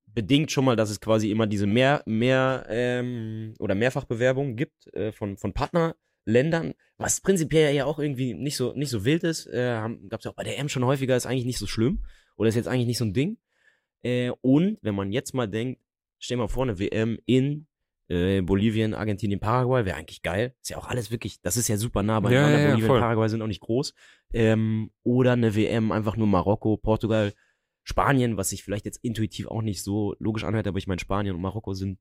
bedingt 0.08 0.52
schon 0.52 0.66
mal, 0.66 0.76
dass 0.76 0.90
es 0.90 1.00
quasi 1.00 1.30
immer 1.30 1.46
diese 1.46 1.68
mehr, 1.68 2.02
mehr 2.08 2.66
ähm, 2.70 3.54
oder 3.60 3.76
Mehrfachbewerbungen 3.76 4.56
gibt 4.56 4.92
äh, 4.96 5.12
von, 5.12 5.38
von 5.38 5.54
Partnerländern, 5.54 6.74
was 6.98 7.22
prinzipiell 7.22 7.76
ja 7.76 7.86
auch 7.86 8.00
irgendwie 8.00 8.34
nicht 8.34 8.58
so, 8.58 8.74
nicht 8.74 8.90
so 8.90 9.06
wild 9.06 9.24
ist. 9.24 9.46
Äh, 9.46 9.80
Gab 10.10 10.22
es 10.22 10.26
ja 10.26 10.32
auch 10.32 10.36
bei 10.36 10.44
der 10.44 10.58
M 10.58 10.70
schon 10.70 10.86
häufiger, 10.86 11.16
ist 11.16 11.28
eigentlich 11.28 11.46
nicht 11.46 11.60
so 11.60 11.68
schlimm. 11.68 12.04
Oder 12.36 12.50
ist 12.50 12.56
jetzt 12.56 12.68
eigentlich 12.68 12.88
nicht 12.88 12.98
so 12.98 13.06
ein 13.06 13.14
Ding. 13.14 13.38
Äh, 14.04 14.32
und 14.42 14.78
wenn 14.82 14.96
man 14.96 15.12
jetzt 15.12 15.34
mal 15.34 15.48
denkt, 15.48 15.82
stell 16.20 16.38
mal 16.38 16.48
vor, 16.48 16.64
eine 16.64 16.80
WM 16.80 17.18
in 17.26 17.68
äh, 18.10 18.42
Bolivien, 18.42 18.94
Argentinien, 18.94 19.40
Paraguay, 19.40 19.86
wäre 19.86 19.98
eigentlich 19.98 20.22
geil. 20.22 20.56
Ist 20.62 20.70
ja 20.70 20.78
auch 20.78 20.88
alles 20.88 21.12
wirklich, 21.12 21.42
das 21.42 21.58
ist 21.58 21.68
ja 21.68 21.78
super 21.78 22.04
nah 22.04 22.20
beieinander. 22.20 22.52
Ja, 22.52 22.60
ja, 22.60 22.68
Bolivien 22.68 22.88
voll. 22.88 23.00
Paraguay 23.00 23.30
sind 23.30 23.42
auch 23.42 23.48
nicht 23.48 23.62
groß. 23.62 23.94
Ähm, 24.34 24.92
oder 25.04 25.34
eine 25.34 25.56
WM 25.56 25.92
einfach 25.92 26.16
nur 26.16 26.28
Marokko, 26.28 26.78
Portugal, 26.78 27.34
Spanien, 27.84 28.36
was 28.38 28.50
sich 28.50 28.64
vielleicht 28.64 28.86
jetzt 28.86 29.04
intuitiv 29.04 29.48
auch 29.48 29.62
nicht 29.62 29.84
so 29.84 30.16
logisch 30.20 30.44
anhört, 30.44 30.68
aber 30.68 30.78
ich 30.78 30.88
meine, 30.88 31.00
Spanien 31.00 31.36
und 31.36 31.42
Marokko 31.42 31.74
sind, 31.74 32.00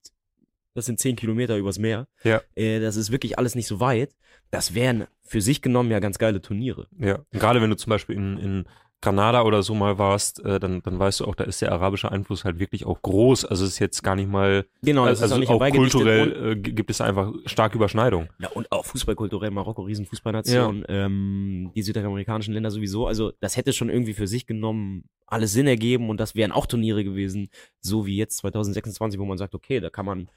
das 0.74 0.86
sind 0.86 0.98
zehn 0.98 1.14
Kilometer 1.14 1.56
übers 1.56 1.78
Meer. 1.78 2.08
Ja. 2.24 2.42
Äh, 2.56 2.80
das 2.80 2.96
ist 2.96 3.12
wirklich 3.12 3.38
alles 3.38 3.54
nicht 3.54 3.68
so 3.68 3.78
weit. 3.78 4.16
Das 4.50 4.74
wären 4.74 5.06
für 5.22 5.40
sich 5.40 5.62
genommen 5.62 5.90
ja 5.90 6.00
ganz 6.00 6.18
geile 6.18 6.40
Turniere. 6.40 6.88
Ja, 6.98 7.24
und 7.32 7.38
gerade 7.38 7.62
wenn 7.62 7.70
du 7.70 7.76
zum 7.76 7.90
Beispiel 7.90 8.16
in, 8.16 8.36
in 8.36 8.68
Granada 9.02 9.42
oder 9.42 9.62
so 9.62 9.74
mal 9.74 9.98
warst, 9.98 10.44
äh, 10.44 10.58
dann, 10.58 10.82
dann 10.82 10.98
weißt 10.98 11.20
du 11.20 11.26
auch, 11.26 11.34
da 11.34 11.44
ist 11.44 11.60
der 11.62 11.70
arabische 11.72 12.10
Einfluss 12.10 12.44
halt 12.44 12.58
wirklich 12.58 12.86
auch 12.86 13.02
groß. 13.02 13.44
Also 13.44 13.64
es 13.64 13.72
ist 13.72 13.78
jetzt 13.78 14.02
gar 14.02 14.16
nicht 14.16 14.28
mal, 14.28 14.66
Genau, 14.82 15.06
das 15.06 15.22
also 15.22 15.34
ist 15.34 15.48
auch 15.50 15.58
nicht 15.58 15.72
auch 15.72 15.76
kulturell 15.76 16.52
äh, 16.52 16.56
gibt 16.56 16.90
es 16.90 17.00
einfach 17.00 17.32
starke 17.44 17.76
Überschneidung. 17.76 18.28
ja, 18.38 18.48
und 18.48 18.72
auch 18.72 18.84
fußballkulturell, 18.86 19.50
Marokko, 19.50 19.82
Riesenfußballnation, 19.82 20.84
ähm, 20.88 21.70
die 21.74 21.82
südamerikanischen 21.82 22.54
Länder 22.54 22.70
sowieso. 22.70 23.06
Also 23.06 23.32
das 23.40 23.56
hätte 23.56 23.72
schon 23.72 23.90
irgendwie 23.90 24.14
für 24.14 24.26
sich 24.26 24.46
genommen 24.46 25.04
alles 25.26 25.52
Sinn 25.52 25.66
ergeben 25.66 26.08
und 26.08 26.18
das 26.18 26.34
wären 26.34 26.52
auch 26.52 26.66
Turniere 26.66 27.04
gewesen, 27.04 27.48
so 27.80 28.06
wie 28.06 28.16
jetzt 28.16 28.38
2026, 28.38 29.20
wo 29.20 29.24
man 29.24 29.38
sagt, 29.38 29.54
okay, 29.54 29.80
da 29.80 29.90
kann 29.90 30.06
man, 30.06 30.28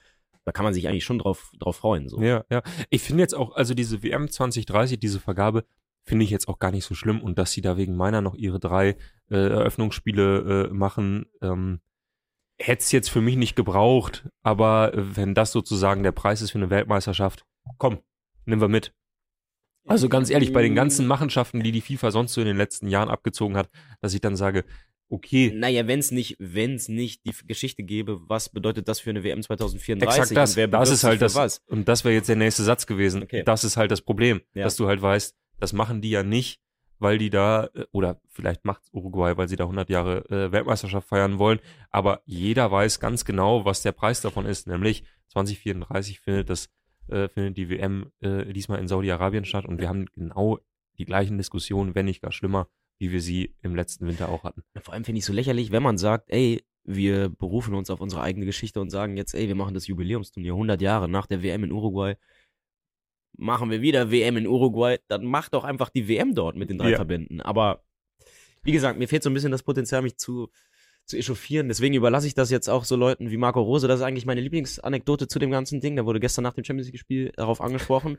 da 0.46 0.52
kann 0.52 0.66
man 0.66 0.74
sich 0.74 0.88
eigentlich 0.88 1.06
schon 1.06 1.20
drauf, 1.20 1.52
drauf 1.60 1.78
freuen. 1.78 2.10
So. 2.10 2.22
Ja, 2.22 2.44
ja. 2.50 2.62
Ich 2.90 3.02
finde 3.04 3.22
jetzt 3.22 3.36
auch, 3.36 3.56
also 3.56 3.74
diese 3.74 4.04
WM 4.04 4.30
2030, 4.30 5.00
diese 5.00 5.20
Vergabe, 5.20 5.64
finde 6.10 6.26
ich 6.26 6.32
jetzt 6.32 6.48
auch 6.48 6.60
gar 6.60 6.72
nicht 6.72 6.84
so 6.86 6.96
schlimm 6.96 7.22
und 7.22 7.38
dass 7.38 7.52
sie 7.52 7.62
da 7.62 7.78
wegen 7.78 7.96
meiner 7.96 8.22
noch 8.22 8.36
ihre 8.36 8.60
drei 8.60 8.98
äh, 9.30 9.36
Eröffnungsspiele 9.38 10.68
äh, 10.70 10.74
machen, 10.74 11.28
ähm, 11.42 11.80
hätte 12.58 12.82
es 12.82 12.92
jetzt 12.92 13.10
für 13.10 13.22
mich 13.22 13.38
nicht 13.38 13.56
gebraucht, 13.56 14.28
aber 14.42 14.94
äh, 14.94 15.16
wenn 15.16 15.36
das 15.36 15.52
sozusagen 15.52 16.04
der 16.04 16.12
Preis 16.12 16.42
ist 16.42 16.52
für 16.52 16.58
eine 16.58 16.70
Weltmeisterschaft, 16.72 17.46
komm, 17.78 18.00
nehmen 18.46 18.60
wir 18.60 18.68
mit. 18.68 18.92
Also 19.86 20.10
ganz 20.10 20.30
ehrlich, 20.30 20.52
bei 20.52 20.62
den 20.62 20.76
ganzen 20.76 21.08
Machenschaften, 21.08 21.62
die 21.64 21.72
die 21.72 21.82
FIFA 21.82 22.12
sonst 22.12 22.34
so 22.34 22.42
in 22.42 22.48
den 22.48 22.58
letzten 22.58 22.88
Jahren 22.88 23.10
abgezogen 23.10 23.56
hat, 23.56 23.70
dass 24.02 24.14
ich 24.14 24.22
dann 24.22 24.36
sage, 24.36 24.66
okay, 25.10 25.52
Naja, 25.56 25.88
wenn 25.88 26.00
es 26.00 26.12
nicht, 26.12 26.36
wenn's 26.40 26.88
nicht 26.90 27.26
die 27.26 27.34
Geschichte 27.48 27.84
gäbe, 27.84 28.20
was 28.28 28.50
bedeutet 28.50 28.88
das 28.88 29.00
für 29.00 29.10
eine 29.10 29.24
WM 29.24 29.42
2034? 29.42 30.20
Exakt 30.22 30.38
das. 30.38 30.52
Und 30.52 30.56
wer 30.58 30.68
Das 30.68 30.90
ist 30.92 31.04
halt 31.04 31.22
das. 31.22 31.36
Was? 31.36 31.62
Und 31.68 31.88
das 31.88 32.04
wäre 32.04 32.14
jetzt 32.14 32.30
der 32.30 32.36
nächste 32.36 32.64
Satz 32.64 32.86
gewesen. 32.86 33.24
Okay. 33.24 33.44
Das 33.44 33.64
ist 33.64 33.78
halt 33.78 33.90
das 33.92 34.02
Problem, 34.02 34.42
Ja. 34.54 34.64
dass 34.64 34.76
du 34.76 34.88
halt 34.88 35.02
weißt, 35.02 35.36
das 35.60 35.74
machen 35.74 36.02
die 36.02 36.10
ja 36.10 36.24
nicht, 36.24 36.62
weil 37.00 37.18
die 37.18 37.30
da, 37.30 37.70
äh, 37.74 37.86
oder 37.92 38.22
vielleicht 38.30 38.66
macht 38.66 38.84
Uruguay, 38.92 39.38
weil 39.38 39.48
sie 39.48 39.56
da 39.56 39.66
100 39.66 39.90
Jahre 39.90 40.30
äh, 40.30 40.52
Weltmeisterschaft 40.52 41.08
feiern 41.08 41.40
wollen, 41.40 41.60
aber 41.90 42.22
jeder 42.26 42.72
weiß 42.72 43.00
ganz 43.00 43.26
genau, 43.26 43.66
was 43.66 43.82
der 43.82 43.92
Preis 43.92 44.22
davon 44.22 44.46
ist, 44.46 44.68
nämlich 44.68 45.04
2034 45.30 46.20
findet 46.20 46.50
das 46.50 46.70
äh, 47.08 47.28
findet 47.30 47.58
die 47.58 47.70
WM 47.70 48.12
äh, 48.22 48.52
diesmal 48.54 48.80
in 48.80 48.88
Saudi-Arabien 48.88 49.46
statt 49.46 49.66
und 49.66 49.80
wir 49.80 49.90
haben 49.90 50.06
genau 50.14 50.60
die 50.98 51.06
gleichen 51.06 51.38
Diskussionen, 51.38 51.96
wenn 51.96 52.06
nicht 52.06 52.22
gar 52.22 52.32
schlimmer, 52.32 52.68
wie 53.00 53.12
wir 53.12 53.22
sie 53.22 53.56
im 53.62 53.76
letzten 53.76 54.06
Winter 54.08 54.30
auch 54.30 54.44
hatten. 54.44 54.64
Vor 54.82 54.94
allem 54.94 55.06
finde 55.06 55.20
ich 55.20 55.26
so 55.26 55.34
lächerlich, 55.34 55.72
wenn 55.72 55.82
man 55.82 55.98
sagt, 55.98 56.30
ey, 56.30 56.64
wir 56.84 57.30
berufen 57.30 57.74
uns 57.74 57.90
auf 57.90 58.02
unsere 58.02 58.22
eigene 58.22 58.46
Geschichte 58.46 58.82
und 58.82 58.90
sagen 58.90 59.18
jetzt, 59.18 59.34
ey, 59.34 59.48
wir 59.48 59.56
machen 59.56 59.74
das 59.74 59.88
Jubiläumsturnier 59.88 60.54
100 60.54 60.82
Jahre 60.82 61.08
nach 61.08 61.28
der 61.28 61.44
WM 61.44 61.64
in 61.64 61.72
Uruguay. 61.72 62.16
Machen 63.42 63.72
wir 63.72 63.82
wieder 63.82 64.12
WM 64.12 64.36
in 64.36 64.48
Uruguay, 64.48 64.98
dann 65.08 65.24
macht 65.26 65.54
doch 65.54 65.64
einfach 65.64 65.90
die 65.90 66.08
WM 66.10 66.36
dort 66.36 66.58
mit 66.58 66.70
den 66.70 66.78
drei 66.78 66.92
Ja. 66.92 66.98
Verbänden. 66.98 67.40
Aber 67.42 67.84
wie 68.64 68.74
gesagt, 68.74 69.00
mir 69.00 69.08
fehlt 69.08 69.24
so 69.24 69.30
ein 69.30 69.34
bisschen 69.34 69.52
das 69.52 69.64
Potenzial, 69.64 70.02
mich 70.02 70.18
zu, 70.18 70.50
zu 71.06 71.16
echauffieren. 71.18 71.70
Deswegen 71.70 71.96
überlasse 71.96 72.28
ich 72.28 72.34
das 72.34 72.52
jetzt 72.52 72.70
auch 72.70 72.84
so 72.84 72.98
Leuten 72.98 73.32
wie 73.32 73.38
Marco 73.38 73.62
Rose. 73.62 73.88
Das 73.88 74.02
ist 74.02 74.06
eigentlich 74.06 74.26
meine 74.26 74.42
Lieblingsanekdote 74.42 75.28
zu 75.30 75.40
dem 75.40 75.52
ganzen 75.52 75.80
Ding. 75.80 75.96
Da 75.96 76.06
wurde 76.06 76.20
gestern 76.20 76.44
nach 76.44 76.54
dem 76.54 76.66
Champions 76.66 76.88
League-Spiel 76.88 77.32
darauf 77.38 77.62
angesprochen. 77.62 78.18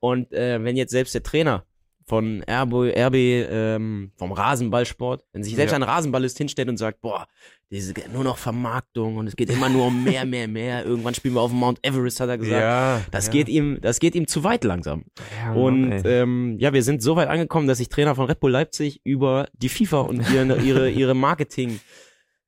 Und 0.00 0.32
äh, 0.32 0.64
wenn 0.64 0.76
jetzt 0.76 0.90
selbst 0.90 1.14
der 1.14 1.22
Trainer 1.22 1.66
von 2.12 2.42
RB, 2.46 2.94
RB 2.94 3.14
ähm, 3.16 4.12
vom 4.18 4.32
Rasenballsport, 4.32 5.24
wenn 5.32 5.42
sich 5.42 5.54
selbst 5.54 5.72
Ja. 5.72 5.76
ein 5.78 5.82
Rasenballist 5.82 6.36
hinstellt 6.36 6.68
und 6.68 6.76
sagt, 6.76 7.00
boah, 7.00 7.26
diese 7.70 7.94
nur 8.12 8.22
noch 8.22 8.36
Vermarktung 8.36 9.16
und 9.16 9.28
es 9.28 9.34
geht 9.34 9.48
immer 9.48 9.70
nur 9.70 9.86
um 9.86 10.04
mehr, 10.04 10.26
mehr, 10.26 10.46
mehr. 10.46 10.84
Irgendwann 10.84 11.14
spielen 11.14 11.32
wir 11.32 11.40
auf 11.40 11.50
dem 11.52 11.60
Mount 11.60 11.78
Everest, 11.82 12.20
hat 12.20 12.28
er 12.28 12.36
gesagt. 12.36 12.60
ja, 12.60 13.00
Das 13.10 13.28
ja. 13.28 13.32
geht 13.32 13.48
ihm, 13.48 13.78
das 13.80 13.98
geht 13.98 14.14
ihm 14.14 14.26
zu 14.26 14.44
weit 14.44 14.62
langsam. 14.64 15.06
Ja, 15.42 15.54
Und 15.54 16.02
ähm, 16.04 16.58
ja, 16.58 16.74
wir 16.74 16.82
sind 16.82 17.00
so 17.02 17.16
weit 17.16 17.28
angekommen, 17.28 17.66
dass 17.66 17.78
sich 17.78 17.88
Trainer 17.88 18.14
von 18.14 18.26
Red 18.26 18.40
Bull 18.40 18.50
Leipzig 18.50 19.00
über 19.04 19.48
die 19.54 19.70
FIFA 19.70 20.00
und 20.02 20.30
ihre, 20.30 20.60
ihre, 20.60 20.90
ihre 20.90 21.14
Marketing 21.14 21.80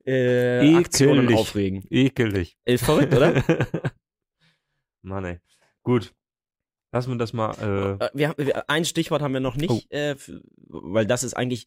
äh, 0.04 0.74
Aktionen 0.74 1.20
Ekelig. 1.24 1.38
aufregen. 1.38 1.84
ekelig. 1.88 2.58
Ist 2.66 2.84
verrückt, 2.84 3.14
oder? 3.14 3.42
Mann, 5.02 5.24
ey. 5.24 5.38
Gut. 5.82 6.12
Lassen 6.94 7.10
wir 7.10 7.18
das 7.18 7.32
mal. 7.32 7.50
Äh, 8.00 8.04
Äh, 8.04 8.10
wir, 8.14 8.34
wir, 8.38 8.70
ein 8.70 8.84
Stichwort 8.84 9.20
haben 9.20 9.34
wir 9.34 9.40
noch 9.40 9.56
nicht, 9.56 9.70
Oh. 9.70 9.82
äh, 9.90 10.14
weil 10.68 11.06
das 11.06 11.24
ist 11.24 11.34
eigentlich 11.34 11.66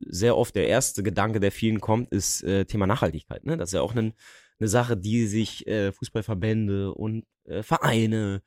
sehr 0.00 0.36
oft 0.36 0.54
der 0.54 0.66
erste 0.68 1.02
Gedanke, 1.02 1.40
der 1.40 1.52
vielen 1.52 1.80
kommt, 1.80 2.10
ist 2.10 2.42
äh, 2.42 2.64
Thema 2.64 2.86
Nachhaltigkeit. 2.86 3.44
Ne? 3.44 3.56
Das 3.56 3.68
ist 3.68 3.74
ja 3.74 3.82
auch 3.82 3.92
eine 3.94 4.12
eine 4.58 4.68
Sache, 4.68 4.96
die 4.96 5.26
sich 5.26 5.66
äh, 5.66 5.92
Fußballverbände 5.92 6.90
und 6.94 7.24
äh, 7.44 7.62
Vereine 7.62 8.40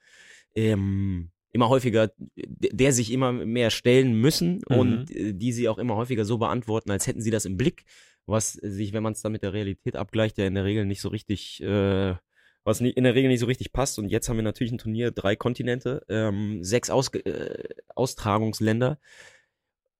ähm, 0.55 1.29
immer 1.51 1.69
häufiger, 1.69 2.11
der 2.35 2.71
der 2.73 2.93
sich 2.93 3.11
immer 3.11 3.31
mehr 3.31 3.69
stellen 3.69 4.15
müssen 4.19 4.61
Mhm. 4.67 4.77
und 4.79 5.11
äh, 5.11 5.33
die 5.33 5.51
sie 5.53 5.69
auch 5.69 5.77
immer 5.77 5.95
häufiger 5.95 6.25
so 6.25 6.39
beantworten, 6.39 6.89
als 6.89 7.05
hätten 7.05 7.21
sie 7.21 7.29
das 7.29 7.45
im 7.45 7.57
Blick, 7.57 7.83
was 8.25 8.53
sich, 8.53 8.91
wenn 8.93 9.03
man 9.03 9.13
es 9.13 9.21
dann 9.21 9.31
mit 9.31 9.43
der 9.43 9.53
Realität 9.53 9.95
abgleicht, 9.95 10.39
ja 10.39 10.47
in 10.47 10.55
der 10.55 10.65
Regel 10.65 10.85
nicht 10.85 11.01
so 11.01 11.09
richtig 11.09 11.61
äh, 11.61 12.15
was 12.63 12.81
in 12.81 13.03
der 13.03 13.15
Regel 13.15 13.29
nicht 13.29 13.39
so 13.39 13.45
richtig 13.45 13.71
passt. 13.71 13.99
Und 13.99 14.09
jetzt 14.09 14.29
haben 14.29 14.37
wir 14.37 14.43
natürlich 14.43 14.71
ein 14.71 14.77
Turnier, 14.77 15.11
drei 15.11 15.35
Kontinente, 15.35 16.05
ähm, 16.09 16.63
sechs 16.63 16.89
Ausge 16.89 17.25
äh, 17.25 17.69
Austragungsländer, 17.95 18.99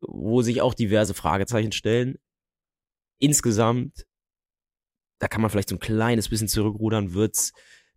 wo 0.02 0.42
sich 0.42 0.62
auch 0.62 0.74
diverse 0.74 1.14
Fragezeichen 1.14 1.72
stellen. 1.72 2.18
Insgesamt, 3.20 4.06
da 5.20 5.28
kann 5.28 5.42
man 5.42 5.50
vielleicht 5.50 5.70
so 5.70 5.76
ein 5.76 5.80
kleines 5.80 6.30
bisschen 6.30 6.48
zurückrudern, 6.48 7.14
wird's 7.14 7.54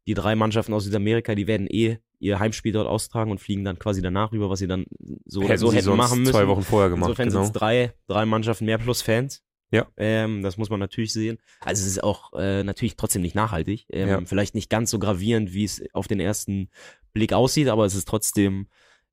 die 0.06 0.14
drei 0.14 0.34
Mannschaften 0.34 0.74
aus 0.74 0.84
Südamerika, 0.84 1.34
die 1.34 1.46
werden 1.46 1.68
eh 1.68 1.98
ihr 2.18 2.38
Heimspiel 2.38 2.72
dort 2.72 2.86
austragen 2.86 3.30
und 3.30 3.40
fliegen 3.40 3.64
dann 3.64 3.78
quasi 3.78 4.00
danach 4.00 4.32
rüber, 4.32 4.48
was 4.48 4.60
sie 4.60 4.68
dann 4.68 4.86
so 5.24 5.40
oder 5.40 5.50
hätten 5.50 5.58
so 5.58 5.70
sie 5.70 5.76
hätten 5.76 5.96
machen 5.96 6.20
müssen. 6.20 6.32
zwei 6.32 6.46
Wochen 6.46 6.62
vorher 6.62 6.88
gemacht. 6.88 7.10
Insofern 7.10 7.28
genau. 7.28 7.40
sind 7.40 7.46
es 7.46 7.52
drei, 7.52 7.94
drei 8.06 8.26
Mannschaften 8.26 8.64
mehr 8.64 8.78
plus 8.78 9.02
Fans. 9.02 9.42
Ja. 9.72 9.88
Ähm, 9.96 10.42
das 10.42 10.58
muss 10.58 10.70
man 10.70 10.78
natürlich 10.78 11.12
sehen. 11.12 11.38
Also 11.60 11.82
es 11.82 11.88
ist 11.88 12.04
auch 12.04 12.32
äh, 12.34 12.62
natürlich 12.62 12.96
trotzdem 12.96 13.22
nicht 13.22 13.34
nachhaltig. 13.34 13.86
Ähm, 13.90 14.08
Ja. 14.08 14.20
Vielleicht 14.24 14.54
nicht 14.54 14.70
ganz 14.70 14.90
so 14.90 14.98
gravierend, 14.98 15.52
wie 15.54 15.64
es 15.64 15.82
auf 15.94 16.06
den 16.06 16.20
ersten 16.20 16.68
Blick 17.12 17.32
aussieht, 17.32 17.68
aber 17.68 17.84
es 17.84 17.94
ist 17.94 18.06
trotzdem 18.06 18.68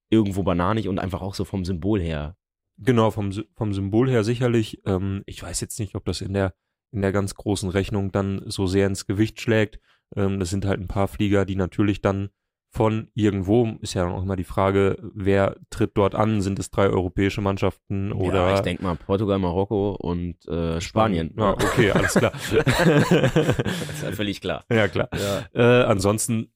irgendwo 0.09 0.43
bananig 0.43 0.87
und 0.87 0.99
einfach 0.99 1.21
auch 1.21 1.33
so 1.33 1.45
vom 1.45 1.65
Symbol 1.65 2.01
her. 2.01 2.35
Genau, 2.77 3.11
vom, 3.11 3.31
vom 3.55 3.73
Symbol 3.73 4.09
her 4.09 4.23
sicherlich. 4.23 4.81
Ähm, 4.85 5.23
ich 5.25 5.41
weiß 5.41 5.61
jetzt 5.61 5.79
nicht, 5.79 5.95
ob 5.95 6.05
das 6.05 6.21
in 6.21 6.33
der, 6.33 6.53
in 6.91 7.01
der 7.01 7.11
ganz 7.11 7.35
großen 7.35 7.69
Rechnung 7.69 8.11
dann 8.11 8.41
so 8.45 8.67
sehr 8.67 8.87
ins 8.87 9.05
Gewicht 9.05 9.39
schlägt. 9.41 9.79
Ähm, 10.15 10.39
das 10.39 10.49
sind 10.49 10.65
halt 10.65 10.79
ein 10.79 10.87
paar 10.87 11.07
Flieger, 11.07 11.45
die 11.45 11.55
natürlich 11.55 12.01
dann 12.01 12.29
von 12.71 13.09
irgendwo, 13.15 13.67
ist 13.81 13.95
ja 13.95 14.07
auch 14.07 14.21
immer 14.21 14.35
die 14.35 14.43
Frage, 14.43 14.97
wer 15.15 15.55
tritt 15.71 15.91
dort 15.95 16.13
an? 16.13 16.41
Sind 16.41 16.59
es 16.59 16.69
drei 16.69 16.87
europäische 16.87 17.41
Mannschaften 17.41 18.11
oder 18.11 18.49
ja, 18.49 18.55
ich 18.55 18.61
denke 18.61 18.83
mal 18.83 18.95
Portugal, 18.95 19.39
Marokko 19.39 19.95
und 19.99 20.47
äh, 20.47 20.79
Spanien. 20.79 21.33
Ja, 21.35 21.53
okay, 21.53 21.91
alles 21.91 22.13
klar. 22.13 22.31
das 22.51 23.11
ist 23.11 24.03
ja 24.03 24.11
völlig 24.11 24.39
klar. 24.39 24.65
ja, 24.71 24.87
klar. 24.87 25.09
Ja. 25.13 25.81
Äh, 25.81 25.85
ansonsten, 25.85 26.53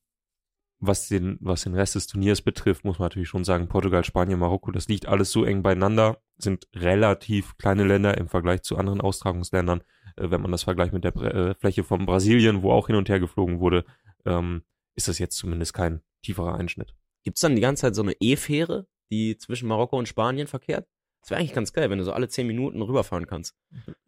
was 0.80 1.08
den, 1.08 1.38
was 1.42 1.64
den 1.64 1.74
Rest 1.74 1.96
des 1.96 2.06
Turniers 2.06 2.42
betrifft, 2.42 2.86
muss 2.86 3.00
man 3.00 3.08
natürlich 3.08 3.30
schon 3.30 3.44
sagen, 3.44 3.68
Portugal, 3.68 4.04
Spanien, 4.04 4.38
Marokko, 4.38 4.72
das 4.72 4.88
liegt 4.88 5.08
alles 5.08 5.32
so 5.32 5.44
eng 5.46 5.64
beieinander, 5.64 6.20
sind 6.38 6.68
relativ 6.76 7.58
kleine 7.58 7.86
Länder 7.86 8.18
im 8.18 8.28
Vergleich 8.28 8.62
zu 8.62 8.78
anderen 8.78 9.02
Austragungsländern. 9.02 9.82
Äh, 10.16 10.30
wenn 10.30 10.42
man 10.42 10.52
das 10.52 10.62
vergleicht 10.62 10.94
mit 10.94 11.04
der 11.04 11.16
äh, 11.16 11.56
Fläche 11.56 11.84
von 11.84 12.06
Brasilien, 12.06 12.62
wo 12.62 12.72
auch 12.72 12.86
hin 12.86 12.98
und 12.98 13.10
her 13.10 13.20
geflogen 13.20 13.60
wurde, 13.60 13.84
ähm, 14.26 14.62
ist 14.96 15.08
das 15.08 15.20
jetzt 15.20 15.38
zumindest 15.38 15.74
kein 15.74 16.02
tieferer 16.24 16.56
Einschnitt. 16.56 16.96
Gibt's 17.24 17.42
dann 17.42 17.56
die 17.56 17.62
ganze 17.62 17.82
Zeit 17.82 17.96
so 17.96 18.02
eine 18.02 18.14
E-Fähre, 18.20 18.88
die 19.12 19.38
zwischen 19.38 19.68
Marokko 19.68 19.98
und 19.98 20.08
Spanien 20.08 20.48
verkehrt? 20.48 20.88
Das 21.22 21.30
wäre 21.30 21.40
eigentlich 21.40 21.54
ganz 21.54 21.72
geil, 21.72 21.90
wenn 21.90 22.00
du 22.00 22.04
so 22.04 22.12
alle 22.12 22.28
zehn 22.28 22.46
Minuten 22.46 22.82
rüberfahren 22.82 23.28
kannst. 23.28 23.56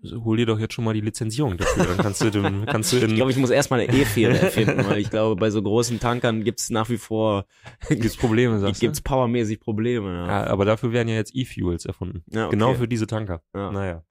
Also 0.04 0.26
hol 0.26 0.36
dir 0.36 0.46
doch 0.46 0.60
jetzt 0.60 0.74
schon 0.74 0.84
mal 0.84 0.94
die 0.94 1.00
Lizenzierung 1.00 1.56
dafür, 1.56 1.86
dann 1.86 1.98
kannst 1.98 2.20
du, 2.20 2.30
dem, 2.30 2.66
kannst 2.68 2.92
du 2.92 2.98
Ich 2.98 3.04
in, 3.04 3.16
glaube, 3.16 3.32
ich 3.32 3.38
muss 3.38 3.52
erstmal 3.52 3.80
eine 3.80 3.94
E-Fähre 3.94 4.38
erfinden, 4.42 4.86
weil 4.86 4.98
ich 4.98 5.10
glaube, 5.10 5.38
bei 5.38 5.50
so 5.50 5.62
großen 5.62 6.02
Tankern 6.02 6.44
gibt's 6.44 6.70
nach 6.72 6.90
wie 6.90 6.98
vor 6.98 7.46
gibt's 7.88 8.18
Probleme, 8.18 8.60
sagst 8.60 8.82
du? 8.82 8.86
gibt's 8.88 9.00
powermäßig 9.00 9.62
Probleme. 9.62 10.10
Ja. 10.10 10.28
Ja, 10.28 10.48
aber 10.48 10.66
dafür 10.66 10.92
werden 10.92 11.08
ja 11.08 11.16
jetzt 11.16 11.34
E-Fuels 11.34 11.86
erfunden. 11.86 12.22
Ja, 12.32 12.48
okay. 12.48 12.56
Genau 12.58 12.74
für 12.74 12.88
diese 12.90 13.08
Tanker. 13.08 13.42
Ja. 13.56 13.72
Naja. 13.72 14.04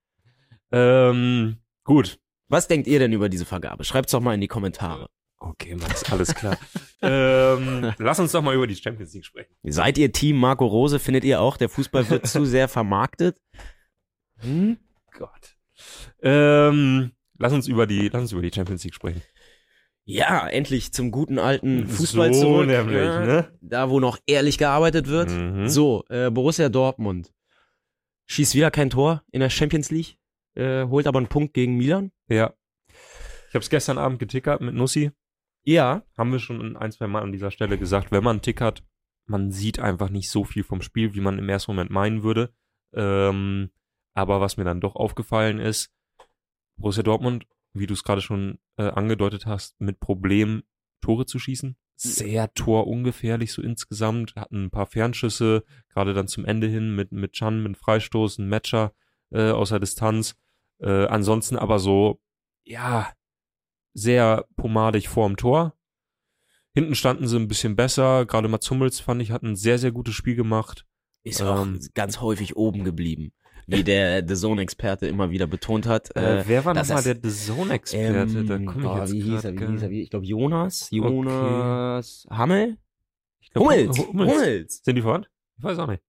Ähm, 0.73 1.59
gut. 1.85 2.19
Was 2.49 2.69
denkt 2.69 2.87
ihr 2.87 2.99
denn 3.01 3.13
über 3.13 3.29
diese 3.29 3.45
Vergabe? 3.45 3.85
Schreibt's 3.85 4.13
doch 4.13 4.21
mal 4.21 4.33
in 4.33 4.41
die 4.41 4.49
Kommentare. 4.49 5.11
Okay, 5.39 5.75
Max, 5.75 6.11
alles 6.11 6.35
klar. 6.35 6.57
ähm, 7.03 7.93
lass 7.99 8.19
uns 8.19 8.33
doch 8.33 8.43
mal 8.43 8.55
über 8.55 8.67
die 8.67 8.77
Champions 8.77 9.13
League 9.13 9.27
sprechen. 9.27 9.55
Seid 9.63 9.99
ihr 9.99 10.11
Team 10.11 10.37
Marco 10.37 10.67
Rose? 10.67 10.99
Findet 10.99 11.25
ihr 11.25 11.41
auch, 11.41 11.57
der 11.57 11.69
Fußball 11.69 12.09
wird 12.09 12.27
zu 12.27 12.45
sehr 12.47 12.69
vermarktet? 12.69 13.39
Hm? 14.39 14.79
Gott. 15.13 15.57
Ähm, 16.23 17.13
lass 17.39 17.53
uns 17.53 17.69
über 17.69 17.87
die, 17.87 18.09
lass 18.09 18.23
uns 18.23 18.33
über 18.33 18.43
die 18.43 18.53
Champions 18.53 18.85
League 18.85 18.95
sprechen. 18.95 19.23
Ja, 20.07 20.47
endlich 20.49 20.93
zum 20.93 21.11
guten 21.11 21.39
alten 21.39 21.87
Fußball 21.89 22.35
so 22.35 22.41
zurück. 22.43 22.67
nämlich, 22.67 22.97
ja, 22.97 23.21
ne? 23.25 23.53
Da, 23.63 23.89
wo 23.89 24.01
noch 24.01 24.19
ehrlich 24.27 24.59
gearbeitet 24.59 25.09
wird. 25.09 25.31
Mhm. 25.31 25.69
So, 25.69 26.05
äh, 26.11 26.31
Borussia 26.31 26.69
Dortmund 26.69 27.33
schießt 28.27 28.55
wieder 28.55 28.71
kein 28.71 28.91
Tor 28.91 29.23
in 29.33 29.41
der 29.41 29.51
Champions 29.51 29.91
League, 29.91 30.19
äh, 30.57 30.85
holt 30.85 31.07
aber 31.07 31.19
einen 31.19 31.29
Punkt 31.29 31.55
gegen 31.55 31.77
Milan. 31.77 32.13
Ja. 32.29 32.55
Ich 33.49 33.55
habe 33.55 33.63
es 33.63 33.71
gestern 33.71 33.99
Abend 33.99 34.19
getickert 34.19 34.61
mit 34.61 34.75
Nussi. 34.75 35.11
Ja, 35.65 36.03
Haben 36.17 36.33
wir 36.33 36.39
schon 36.39 36.77
ein, 36.77 36.93
zwei 36.93 37.07
Mal 37.07 37.23
an 37.23 37.33
dieser 37.33 37.51
Stelle 37.51 37.79
gesagt, 37.79 38.13
wenn 38.13 38.23
man 38.23 38.43
tickert, 38.43 38.85
man 39.27 39.51
sieht 39.51 39.79
einfach 39.79 40.11
nicht 40.11 40.31
so 40.31 40.45
viel 40.45 40.63
vom 40.63 40.83
Spiel, 40.83 41.15
wie 41.15 41.21
man 41.21 41.39
im 41.39 41.49
ersten 41.49 41.73
Moment 41.73 41.91
meinen 41.91 42.23
würde. 42.23 42.53
Ähm, 42.93 43.71
aber 44.13 44.41
was 44.41 44.57
mir 44.57 44.65
dann 44.65 44.81
doch 44.81 44.95
aufgefallen 44.95 45.59
ist, 45.59 45.91
Borussia 46.77 47.03
Dortmund, 47.03 47.47
wie 47.73 47.87
du 47.87 47.95
es 47.95 48.05
gerade 48.05 48.21
schon 48.21 48.59
äh, 48.77 48.85
angedeutet 48.85 49.47
hast, 49.47 49.81
mit 49.81 50.01
Problemen 50.01 50.63
Tore 51.01 51.27
zu 51.27 51.39
schießen. 51.39 51.77
Sehr 51.97 52.53
torungefährlich 52.55 53.53
so 53.53 53.63
insgesamt, 53.63 54.35
hatten 54.37 54.65
ein 54.65 54.71
paar 54.71 54.87
Fernschüsse, 54.87 55.65
gerade 55.89 56.13
dann 56.13 56.29
zum 56.29 56.45
Ende 56.45 56.67
hin 56.67 56.95
mit, 56.95 57.13
mit 57.13 57.33
Chan, 57.33 57.63
mit 57.63 57.77
Freistoß, 57.77 58.39
ein 58.39 58.49
Matcher 58.49 58.93
äh, 59.31 59.51
außer 59.51 59.81
Distanz. 59.81 60.37
Äh, 60.81 61.07
ansonsten 61.07 61.57
aber 61.57 61.79
so, 61.79 62.21
ja, 62.65 63.13
sehr 63.95 64.45
pomadig 64.57 65.09
vorm 65.09 65.37
Tor. 65.37 65.75
Hinten 66.75 66.95
standen 66.97 67.29
sie 67.29 67.37
ein 67.39 67.49
bisschen 67.49 67.77
besser. 67.77 68.27
Gerade 68.27 68.49
Mats 68.49 68.69
Hummels 68.71 68.99
fand 69.01 69.23
ich, 69.23 69.31
hat 69.31 69.43
ein 69.43 69.55
sehr, 69.57 69.79
sehr 69.79 69.93
gutes 69.93 70.15
Spiel 70.15 70.35
gemacht. 70.35 70.85
ist 71.23 71.41
auch 71.41 71.63
Ähm. 71.65 71.81
ganz 71.95 72.21
häufig 72.21 72.57
oben 72.57 72.85
geblieben. 72.85 73.33
Wie 73.67 73.85
der 73.85 74.23
The 74.29 74.35
Zone-Experte 74.35 75.07
immer 75.07 75.31
wieder 75.31 75.47
betont 75.47 75.87
hat. 75.87 76.15
Äh, 76.17 76.43
wer 76.47 76.65
war 76.65 76.75
das 76.75 76.89
nochmal 76.89 77.05
der 77.05 77.17
The 77.23 77.31
Zone-Experte? 77.31 78.39
ähm, 78.39 78.47
da 78.47 78.59
komme 78.59 78.87
ich 78.87 79.01
jetzt 79.01 79.13
wie 79.13 79.23
hieß 79.23 79.45
er, 79.45 79.55
wie 79.59 79.67
hieß 79.73 79.83
er, 79.83 79.91
wie, 79.91 80.03
ich 80.03 80.11
glaube 80.11 80.27
Jonas, 80.27 80.91
Jonas 80.91 82.27
Hammel? 82.31 82.77
Ich 83.41 83.51
glaub, 83.51 83.65
Hummels, 83.65 83.99
Hummels. 83.99 84.33
Hummels. 84.33 84.81
Sind 84.85 84.97
die 84.97 85.03
verwandt? 85.03 85.31
Ich 85.57 85.65
weiß 85.65 85.79
auch 85.79 85.87
nicht. 85.87 86.03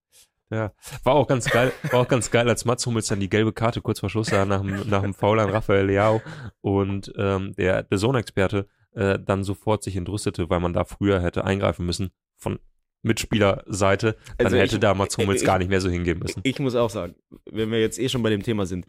Ja, 0.52 0.72
war 1.04 1.16
auch 1.16 1.28
ganz 1.28 1.50
geil, 1.50 1.72
war 1.92 2.02
auch 2.02 2.08
ganz 2.08 2.30
geil, 2.30 2.48
als 2.48 2.66
Mats 2.66 2.86
Hummels 2.86 3.08
dann 3.08 3.20
die 3.20 3.30
gelbe 3.30 3.52
Karte 3.52 3.82
kurz 3.82 4.00
vor 4.00 4.10
Schluss 4.10 4.28
sah 4.28 4.46
nach 4.46 4.62
dem, 4.62 4.88
nach 4.90 5.02
dem 5.02 5.14
Foul 5.16 5.40
an 5.40 5.50
Rafael 5.50 5.88
Leao 5.88 6.22
und 6.62 7.12
ähm, 7.18 7.54
der, 7.58 7.82
der 7.84 7.98
Zone-Experte 7.98 8.68
äh, 8.94 9.18
dann 9.20 9.44
sofort 9.44 9.84
sich 9.84 9.96
entrüstete, 9.96 10.50
weil 10.50 10.60
man 10.60 10.72
da 10.74 10.86
früher 10.86 11.20
hätte 11.22 11.44
eingreifen 11.46 11.86
müssen. 11.86 12.12
Von 12.38 12.60
Mitspielerseite, 13.02 14.16
dann 14.38 14.46
Also 14.48 14.58
hätte 14.58 14.76
ich- 14.76 14.80
da 14.82 14.94
Mats 14.94 15.18
Hummels 15.18 15.42
ich- 15.42 15.48
gar 15.48 15.58
nicht 15.58 15.70
mehr 15.70 15.82
so 15.82 15.90
hingehen 15.90 16.20
müssen. 16.20 16.42
Ich 16.44 16.60
muss 16.60 16.76
auch 16.76 16.90
sagen, 16.90 17.16
wenn 17.52 17.72
wir 17.72 17.80
jetzt 17.80 18.00
eh 18.00 18.10
schon 18.10 18.22
bei 18.24 18.30
dem 18.30 18.44
Thema 18.44 18.66
sind, 18.66 18.86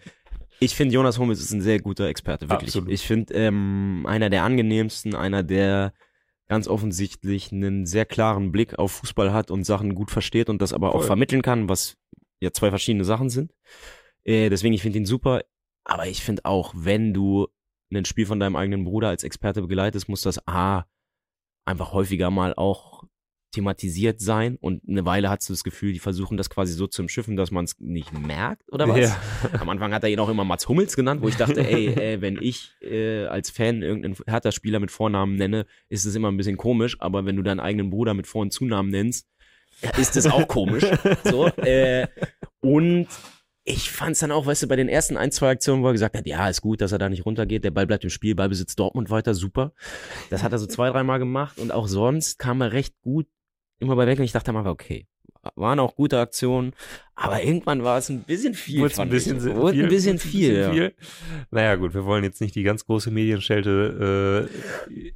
ich 0.58 0.74
finde 0.74 0.94
Jonas 0.94 1.18
Hummels 1.18 1.40
ist 1.40 1.52
ein 1.52 1.60
sehr 1.60 1.80
guter 1.80 2.06
Experte, 2.06 2.48
wirklich. 2.48 2.68
Absolut. 2.68 2.90
Ich 2.90 3.06
finde 3.06 3.34
ähm, 3.34 4.04
einer 4.08 4.30
der 4.30 4.42
angenehmsten, 4.44 5.14
einer 5.14 5.42
der 5.42 5.92
ganz 6.48 6.68
offensichtlich 6.68 7.52
einen 7.52 7.86
sehr 7.86 8.06
klaren 8.06 8.52
Blick 8.52 8.78
auf 8.78 8.92
Fußball 8.92 9.32
hat 9.32 9.50
und 9.50 9.64
Sachen 9.64 9.94
gut 9.94 10.10
versteht 10.10 10.48
und 10.48 10.62
das 10.62 10.72
aber 10.72 10.90
auch 10.90 11.00
Voll. 11.00 11.06
vermitteln 11.06 11.42
kann, 11.42 11.68
was 11.68 11.96
ja 12.40 12.52
zwei 12.52 12.70
verschiedene 12.70 13.04
Sachen 13.04 13.30
sind. 13.30 13.52
Äh, 14.24 14.48
deswegen, 14.50 14.74
ich 14.74 14.82
finde 14.82 14.98
ihn 14.98 15.06
super. 15.06 15.42
Aber 15.84 16.06
ich 16.06 16.22
finde 16.22 16.44
auch, 16.44 16.72
wenn 16.76 17.14
du 17.14 17.48
ein 17.92 18.04
Spiel 18.04 18.26
von 18.26 18.40
deinem 18.40 18.56
eigenen 18.56 18.84
Bruder 18.84 19.08
als 19.08 19.24
Experte 19.24 19.62
begleitest, 19.62 20.08
muss 20.08 20.22
das 20.22 20.46
A 20.46 20.84
einfach 21.64 21.92
häufiger 21.92 22.30
mal 22.30 22.54
auch 22.54 23.04
thematisiert 23.56 24.20
sein 24.20 24.56
und 24.60 24.82
eine 24.86 25.06
Weile 25.06 25.30
hast 25.30 25.48
du 25.48 25.52
das 25.54 25.64
Gefühl, 25.64 25.94
die 25.94 25.98
versuchen 25.98 26.36
das 26.36 26.50
quasi 26.50 26.74
so 26.74 26.86
zu 26.86 27.00
umschiffen, 27.00 27.36
dass 27.36 27.50
man 27.50 27.64
es 27.64 27.76
nicht 27.78 28.12
merkt 28.12 28.70
oder 28.70 28.86
was? 28.86 28.98
Ja. 28.98 29.20
Am 29.60 29.68
Anfang 29.70 29.94
hat 29.94 30.04
er 30.04 30.10
ihn 30.10 30.18
auch 30.18 30.28
immer 30.28 30.44
Mats 30.44 30.68
Hummels 30.68 30.94
genannt, 30.94 31.22
wo 31.22 31.28
ich 31.28 31.36
dachte, 31.36 31.66
ey, 31.66 31.94
ey 31.94 32.20
wenn 32.20 32.38
ich 32.40 32.72
äh, 32.82 33.24
als 33.24 33.50
Fan 33.50 33.82
irgendeinen 33.82 34.16
Hertha-Spieler 34.26 34.78
mit 34.78 34.90
Vornamen 34.90 35.36
nenne, 35.36 35.64
ist 35.88 36.04
es 36.04 36.14
immer 36.14 36.30
ein 36.30 36.36
bisschen 36.36 36.58
komisch, 36.58 37.00
aber 37.00 37.24
wenn 37.24 37.36
du 37.36 37.42
deinen 37.42 37.60
eigenen 37.60 37.88
Bruder 37.88 38.12
mit 38.12 38.26
Vor- 38.26 38.42
und 38.42 38.52
Zunamen 38.52 38.90
nennst, 38.90 39.26
ist 39.96 40.16
es 40.16 40.26
auch 40.26 40.46
komisch. 40.46 40.84
So, 41.24 41.46
äh, 41.46 42.06
und 42.60 43.08
ich 43.64 43.90
fand's 43.90 44.20
dann 44.20 44.30
auch, 44.30 44.46
weißt 44.46 44.62
du, 44.62 44.68
bei 44.68 44.76
den 44.76 44.88
ersten 44.88 45.16
ein, 45.16 45.32
zwei 45.32 45.50
Aktionen, 45.50 45.82
wo 45.82 45.88
er 45.88 45.92
gesagt 45.92 46.16
hat, 46.16 46.26
ja, 46.26 46.48
ist 46.48 46.60
gut, 46.60 46.80
dass 46.80 46.92
er 46.92 46.98
da 46.98 47.08
nicht 47.08 47.26
runtergeht, 47.26 47.64
der 47.64 47.72
Ball 47.72 47.86
bleibt 47.86 48.04
im 48.04 48.10
Spiel, 48.10 48.34
Ball 48.36 48.48
besitzt 48.48 48.78
Dortmund 48.78 49.10
weiter, 49.10 49.34
super. 49.34 49.72
Das 50.30 50.42
hat 50.42 50.52
er 50.52 50.58
so 50.58 50.66
zwei, 50.66 50.88
dreimal 50.90 51.18
gemacht 51.18 51.58
und 51.58 51.72
auch 51.72 51.88
sonst 51.88 52.38
kam 52.38 52.60
er 52.60 52.72
recht 52.72 52.94
gut 53.00 53.26
immer 53.78 53.96
bei 53.96 54.06
weg 54.06 54.18
und 54.18 54.24
ich 54.24 54.32
dachte 54.32 54.52
mal, 54.52 54.66
okay, 54.66 55.06
waren 55.54 55.78
auch 55.78 55.94
gute 55.94 56.18
Aktionen, 56.18 56.72
aber 57.14 57.42
irgendwann 57.42 57.84
war 57.84 57.98
es 57.98 58.08
ein 58.08 58.22
bisschen 58.22 58.54
viel. 58.54 58.80
Wurde 58.80 59.00
ein 59.00 59.08
bisschen, 59.08 59.40
viel, 59.40 59.50
ein 59.50 59.54
bisschen 59.54 59.62
wurde 59.62 59.76
ein 59.76 60.18
viel, 60.18 60.64
bisschen 60.64 60.74
ja. 60.74 60.90
Naja, 61.50 61.76
gut, 61.76 61.94
wir 61.94 62.04
wollen 62.04 62.24
jetzt 62.24 62.40
nicht 62.40 62.54
die 62.54 62.62
ganz 62.62 62.84
große 62.86 63.10
Medienschelte. 63.10 64.48
Äh, 64.90 65.12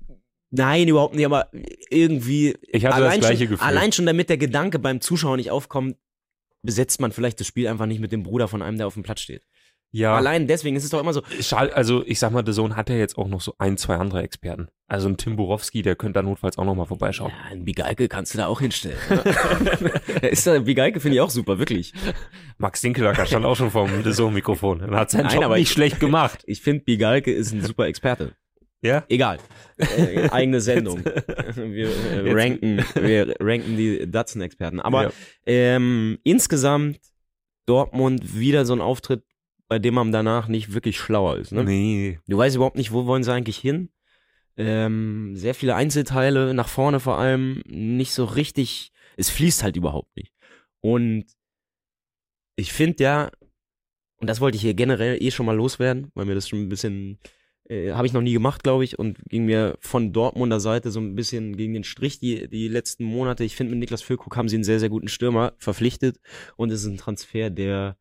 Nein, 0.53 0.89
überhaupt 0.89 1.15
nicht, 1.15 1.27
aber 1.27 1.49
irgendwie. 1.91 2.57
ich 2.69 2.85
hatte 2.85 3.01
das 3.01 3.19
gleiche 3.19 3.45
schon, 3.45 3.51
Gefühl. 3.51 3.67
Allein 3.67 3.93
schon 3.93 4.07
damit 4.07 4.29
der 4.29 4.39
Gedanke 4.39 4.79
beim 4.79 5.01
Zuschauer 5.01 5.37
nicht 5.37 5.51
aufkommt, 5.51 5.97
besetzt 6.63 7.01
man 7.01 7.13
vielleicht 7.13 7.41
das 7.41 7.47
Spiel 7.47 7.69
einfach 7.69 7.87
nicht 7.87 8.01
mit 8.01 8.13
dem 8.13 8.23
Bruder 8.23 8.49
von 8.49 8.61
einem, 8.63 8.77
der 8.77 8.87
auf 8.87 8.95
dem 8.95 9.03
Platz 9.03 9.21
steht. 9.21 9.47
Ja, 9.93 10.15
Allein 10.15 10.47
deswegen 10.47 10.77
ist 10.77 10.85
es 10.85 10.91
doch 10.91 11.01
immer 11.01 11.13
so. 11.13 11.23
schal- 11.41 11.71
also 11.73 12.05
ich 12.07 12.19
sag 12.19 12.31
mal, 12.33 12.43
der 12.43 12.55
Sohn 12.55 12.77
hat 12.77 12.89
ja 12.91 12.97
jetzt 12.97 13.19
auch 13.19 13.27
noch 13.29 13.41
so 13.41 13.55
ein, 13.59 13.77
zwei 13.77 13.97
andere 13.97 14.23
Experten. 14.23 14.69
Also 14.87 15.09
ein 15.09 15.17
Tim 15.17 15.37
Borowski, 15.37 15.83
der 15.83 15.97
könnte 15.97 16.15
da 16.19 16.23
notfalls 16.23 16.59
auch 16.59 16.65
noch 16.65 16.75
mal 16.75 16.85
vorbeischauen. 16.87 17.31
Ja, 17.31 17.51
ein 17.53 17.65
Bigalke 17.65 18.09
kannst 18.09 18.35
du 18.35 18.39
da 18.39 18.47
auch 18.47 18.61
hinstellen. 18.61 18.99
Ist 20.23 20.47
da, 20.47 20.59
Bigalke 20.59 21.01
finde 21.01 21.17
ich 21.17 21.21
auch 21.21 21.31
super, 21.31 21.59
wirklich. 21.59 21.93
Max 22.59 22.81
Dinkelacker 22.81 23.27
stand 23.27 23.45
auch 23.45 23.57
schon 23.57 23.71
vorm 23.71 23.91
Sohn-Mikrofon. 24.05 24.81
Er 24.81 24.91
hat 25.01 25.11
seinen 25.11 25.27
Nein, 25.27 25.35
Job 25.37 25.45
aber 25.45 25.57
nicht 25.57 25.69
ich- 25.69 25.73
schlecht 25.73 26.01
gemacht. 26.01 26.43
Ich 26.47 26.61
finde, 26.63 26.85
Bigalke 26.85 27.33
ist 27.33 27.53
ein 27.53 27.63
super 27.63 27.87
Experte. 27.87 28.33
Ja? 28.83 29.05
Egal. 29.09 29.39
Äh, 29.77 30.29
eigene 30.31 30.61
Sendung. 30.61 31.05
Wir 31.05 31.89
äh, 31.89 32.33
ranken, 32.33 32.85
wir 32.95 33.35
ranken 33.39 33.77
die 33.77 34.11
Datsen-Experten. 34.11 34.81
Aber 34.81 35.05
Ja. 35.05 35.11
ähm, 35.47 36.19
insgesamt 36.25 36.99
Dortmund 37.67 38.37
wieder 38.39 38.65
so 38.65 38.73
ein 38.73 38.81
Auftritt, 38.81 39.23
bei 39.71 39.79
dem 39.79 39.95
man 39.95 40.11
danach 40.11 40.49
nicht 40.49 40.75
wirklich 40.75 40.99
schlauer 40.99 41.37
ist. 41.37 41.53
Ne? 41.53 41.63
Nee. 41.63 42.19
Du 42.27 42.37
weißt 42.37 42.57
überhaupt 42.57 42.77
nicht, 42.77 42.91
wo 42.91 43.07
wollen 43.07 43.23
sie 43.23 43.33
eigentlich 43.33 43.57
hin. 43.57 43.89
Ähm, 44.57 45.37
sehr 45.37 45.55
viele 45.55 45.77
Einzelteile, 45.77 46.53
nach 46.55 46.67
vorne 46.67 46.99
vor 46.99 47.19
allem, 47.19 47.63
nicht 47.67 48.13
so 48.13 48.25
richtig, 48.25 48.91
es 49.17 49.31
fließt 49.31 49.63
halt 49.63 49.77
überhaupt 49.77 50.15
nicht. 50.17 50.35
Und 50.81 51.25
ich 52.57 52.73
finde 52.73 53.05
ja, 53.05 53.31
und 54.17 54.29
das 54.29 54.41
wollte 54.41 54.57
ich 54.57 54.63
hier 54.63 54.75
generell 54.75 55.23
eh 55.23 55.31
schon 55.31 55.47
mal 55.47 55.55
loswerden, 55.55 56.11
weil 56.15 56.27
mir 56.27 56.35
das 56.35 56.49
schon 56.49 56.63
ein 56.63 56.69
bisschen, 56.69 57.21
äh, 57.69 57.93
habe 57.93 58.09
ich 58.09 58.13
noch 58.13 58.23
nie 58.23 58.33
gemacht, 58.33 58.65
glaube 58.65 58.83
ich, 58.83 58.99
und 58.99 59.21
ging 59.29 59.45
mir 59.45 59.79
von 59.79 60.13
Dortmunder 60.13 60.59
Seite 60.59 60.91
so 60.91 60.99
ein 60.99 61.15
bisschen 61.15 61.57
gegen 61.57 61.75
den 61.75 61.85
Strich 61.85 62.19
die, 62.19 62.49
die 62.49 62.67
letzten 62.67 63.05
Monate. 63.05 63.45
Ich 63.45 63.55
finde, 63.55 63.71
mit 63.71 63.79
Niklas 63.79 64.03
Füllkrug 64.03 64.37
haben 64.37 64.49
sie 64.49 64.57
einen 64.57 64.65
sehr, 64.65 64.81
sehr 64.81 64.91
guten 64.91 65.09
Stürmer 65.09 65.53
verpflichtet 65.59 66.19
und 66.57 66.73
es 66.73 66.81
ist 66.83 66.89
ein 66.89 66.99
Transfer, 66.99 67.51
der 67.51 68.00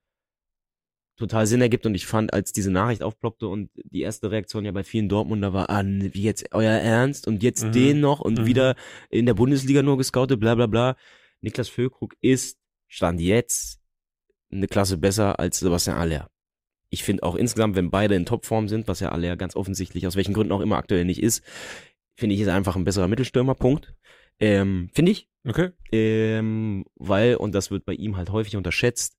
total 1.20 1.46
Sinn 1.46 1.62
ergibt 1.62 1.86
und 1.86 1.94
ich 1.94 2.08
fand, 2.08 2.34
als 2.34 2.52
diese 2.54 2.72
Nachricht 2.72 3.04
aufploppte 3.04 3.48
und 3.48 3.70
die 3.76 4.02
erste 4.02 4.32
Reaktion 4.32 4.66
ja 4.66 4.72
bei 4.72 4.84
vielen 4.84 5.10
Dortmunder 5.10 5.54
war, 5.54 5.70
ah, 5.70 5.84
wie 5.86 6.24
jetzt 6.24 6.48
euer 6.54 6.72
Ernst 6.72 7.28
und 7.28 7.44
jetzt 7.44 7.66
Mhm. 7.66 7.72
den 7.74 8.00
noch 8.00 8.20
und 8.20 8.40
Mhm. 8.40 8.46
wieder 8.46 8.76
in 9.10 9.26
der 9.26 9.36
Bundesliga 9.36 9.84
nur 9.84 9.98
gescoutet, 9.98 10.40
bla 10.40 10.56
bla 10.56 10.66
bla. 10.68 10.96
Niklas 11.42 11.70
Füllkrug 11.70 12.16
ist, 12.22 12.58
stand 12.88 13.22
jetzt, 13.22 13.80
eine 14.52 14.68
Klasse 14.68 14.98
besser 14.98 15.40
als 15.40 15.60
Sebastian 15.60 15.98
Aller. 15.98 16.30
Ich 16.90 17.04
finde 17.04 17.22
auch 17.24 17.36
insgesamt, 17.36 17.76
wenn 17.76 17.92
beide 17.92 18.16
in 18.16 18.26
Topform 18.26 18.68
sind, 18.68 18.88
was 18.88 19.00
ja 19.00 19.10
Aller 19.10 19.38
ganz 19.38 19.56
offensichtlich 19.56 20.08
aus 20.08 20.16
welchen 20.16 20.34
Gründen 20.34 20.54
auch 20.54 20.62
immer 20.62 20.78
aktuell 20.78 21.06
nicht 21.06 21.22
ist, 21.22 21.44
finde 22.18 22.34
ich, 22.34 22.42
ist 22.42 22.48
einfach 22.48 22.76
ein 22.76 22.84
besserer 22.84 23.08
Mittelstürmer, 23.08 23.54
Punkt. 23.54 23.94
Ähm, 24.40 24.90
finde 24.94 25.12
ich, 25.12 25.30
Okay. 25.48 25.70
ähm, 25.92 26.86
weil, 26.96 27.36
und 27.36 27.54
das 27.54 27.70
wird 27.70 27.86
bei 27.86 27.94
ihm 27.94 28.18
halt 28.18 28.32
häufig 28.32 28.56
unterschätzt, 28.56 29.19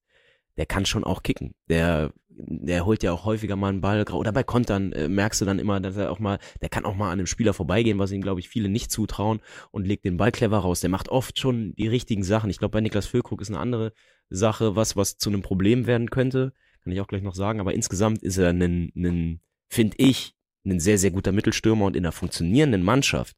der 0.56 0.66
kann 0.66 0.86
schon 0.86 1.04
auch 1.04 1.22
kicken. 1.22 1.54
Der, 1.68 2.12
der 2.28 2.84
holt 2.86 3.02
ja 3.02 3.12
auch 3.12 3.24
häufiger 3.24 3.56
mal 3.56 3.68
einen 3.68 3.80
Ball, 3.80 4.04
oder 4.12 4.32
bei 4.32 4.42
Kontern 4.42 4.92
äh, 4.92 5.08
merkst 5.08 5.40
du 5.40 5.44
dann 5.44 5.58
immer, 5.58 5.80
dass 5.80 5.96
er 5.96 6.10
auch 6.10 6.18
mal, 6.18 6.38
der 6.60 6.68
kann 6.68 6.84
auch 6.84 6.96
mal 6.96 7.06
an 7.06 7.18
einem 7.18 7.26
Spieler 7.26 7.54
vorbeigehen, 7.54 7.98
was 7.98 8.12
ihm, 8.12 8.22
glaube 8.22 8.40
ich, 8.40 8.48
viele 8.48 8.68
nicht 8.68 8.90
zutrauen 8.90 9.40
und 9.70 9.86
legt 9.86 10.04
den 10.04 10.16
Ball 10.16 10.32
clever 10.32 10.58
raus. 10.58 10.80
Der 10.80 10.90
macht 10.90 11.08
oft 11.08 11.38
schon 11.38 11.74
die 11.76 11.88
richtigen 11.88 12.22
Sachen. 12.22 12.50
Ich 12.50 12.58
glaube, 12.58 12.72
bei 12.72 12.80
Niklas 12.80 13.06
Füllkrug 13.06 13.40
ist 13.40 13.48
eine 13.48 13.58
andere 13.58 13.92
Sache, 14.28 14.76
was, 14.76 14.96
was 14.96 15.16
zu 15.16 15.30
einem 15.30 15.42
Problem 15.42 15.86
werden 15.86 16.10
könnte. 16.10 16.52
Kann 16.82 16.92
ich 16.92 17.00
auch 17.00 17.08
gleich 17.08 17.22
noch 17.22 17.34
sagen, 17.34 17.60
aber 17.60 17.74
insgesamt 17.74 18.22
ist 18.22 18.38
er 18.38 18.50
ein, 18.50 18.92
ein 18.96 19.40
finde 19.68 19.96
ich, 19.98 20.34
ein 20.64 20.80
sehr, 20.80 20.98
sehr 20.98 21.10
guter 21.10 21.32
Mittelstürmer 21.32 21.86
und 21.86 21.96
in 21.96 22.04
einer 22.04 22.12
funktionierenden 22.12 22.82
Mannschaft, 22.82 23.36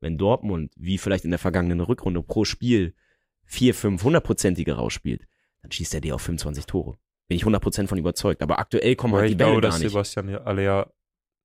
wenn 0.00 0.18
Dortmund, 0.18 0.72
wie 0.76 0.98
vielleicht 0.98 1.24
in 1.24 1.30
der 1.30 1.38
vergangenen 1.38 1.80
Rückrunde 1.80 2.22
pro 2.22 2.44
Spiel, 2.44 2.94
vier, 3.44 3.74
fünf 3.74 4.02
hundertprozentige 4.02 4.74
rausspielt, 4.74 5.26
dann 5.66 5.72
schießt 5.72 5.94
er 5.94 6.00
dir 6.00 6.14
auf 6.14 6.22
25 6.22 6.66
Tore. 6.66 6.96
Bin 7.28 7.36
ich 7.36 7.44
100% 7.44 7.88
von 7.88 7.98
überzeugt. 7.98 8.42
Aber 8.42 8.58
aktuell 8.58 8.94
kommen 8.96 9.14
Aber 9.14 9.22
halt 9.22 9.30
die 9.30 9.32
ich 9.32 9.38
Bälle 9.38 9.50
glaube, 9.50 9.62
gar 9.62 9.70
dass 9.70 9.80
nicht. 9.80 9.90
Sebastian 9.90 10.28
Aller, 10.36 10.92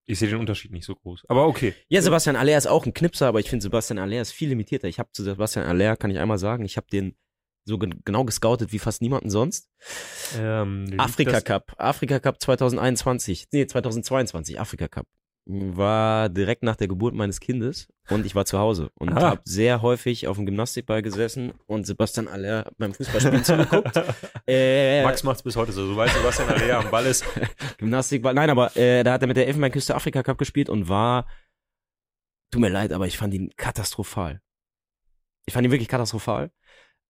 ich 0.05 0.19
sehe 0.19 0.29
den 0.29 0.39
Unterschied 0.39 0.71
nicht 0.71 0.85
so 0.85 0.95
groß. 0.95 1.23
Aber 1.27 1.47
okay. 1.47 1.73
Ja, 1.89 2.01
Sebastian 2.01 2.35
Aller 2.35 2.57
ist 2.57 2.67
auch 2.67 2.85
ein 2.85 2.93
Knipser, 2.93 3.27
aber 3.27 3.39
ich 3.39 3.49
finde 3.49 3.63
Sebastian 3.63 3.99
Aller 3.99 4.21
ist 4.21 4.31
viel 4.31 4.49
limitierter. 4.49 4.87
Ich 4.87 4.99
habe 4.99 5.09
zu 5.11 5.23
Sebastian 5.23 5.65
Aller, 5.65 5.97
kann 5.97 6.11
ich 6.11 6.19
einmal 6.19 6.37
sagen, 6.37 6.65
ich 6.65 6.77
habe 6.77 6.87
den 6.91 7.15
so 7.63 7.77
gen 7.77 8.01
genau 8.05 8.25
gescoutet 8.25 8.71
wie 8.71 8.79
fast 8.79 9.01
niemanden 9.01 9.29
sonst. 9.29 9.69
Ähm, 10.37 10.93
Afrika 10.97 11.41
Cup, 11.41 11.73
Afrika 11.77 12.19
Cup 12.19 12.41
2021, 12.41 13.47
nee, 13.51 13.65
2022, 13.65 14.59
Afrika 14.59 14.87
Cup. 14.87 15.07
War 15.45 16.29
direkt 16.29 16.61
nach 16.61 16.75
der 16.75 16.87
Geburt 16.87 17.15
meines 17.15 17.39
Kindes 17.39 17.87
und 18.09 18.27
ich 18.27 18.35
war 18.35 18.45
zu 18.45 18.59
Hause 18.59 18.91
und 18.99 19.13
habe 19.15 19.41
sehr 19.43 19.81
häufig 19.81 20.27
auf 20.27 20.37
dem 20.37 20.45
Gymnastikball 20.45 21.01
gesessen 21.01 21.53
und 21.65 21.87
Sebastian 21.87 22.27
Aller 22.27 22.71
beim 22.77 22.93
Fußballspielen 22.93 23.43
zugeguckt. 23.43 23.91
Äh, 24.47 25.03
Max 25.03 25.23
macht's 25.23 25.43
bis 25.43 25.55
heute 25.55 25.71
so. 25.71 25.87
Du 25.87 25.95
weißt, 25.95 26.15
Sebastian 26.15 26.49
Aller 26.49 26.79
am 26.79 26.91
Ball 26.91 27.05
ist. 27.05 27.23
Gymnastikball, 27.77 28.33
nein, 28.33 28.49
aber 28.49 28.75
äh, 28.75 29.03
da 29.03 29.13
hat 29.13 29.21
er 29.21 29.27
mit 29.27 29.37
der 29.37 29.47
Elfenbeinküste 29.47 29.95
Afrika 29.95 30.23
Cup 30.23 30.37
gespielt 30.37 30.69
und 30.69 30.89
war, 30.89 31.25
tut 32.51 32.61
mir 32.61 32.69
leid, 32.69 32.91
aber 32.91 33.07
ich 33.07 33.17
fand 33.17 33.33
ihn 33.33 33.51
katastrophal. 33.55 34.41
Ich 35.45 35.53
fand 35.53 35.65
ihn 35.65 35.71
wirklich 35.71 35.87
katastrophal. 35.87 36.51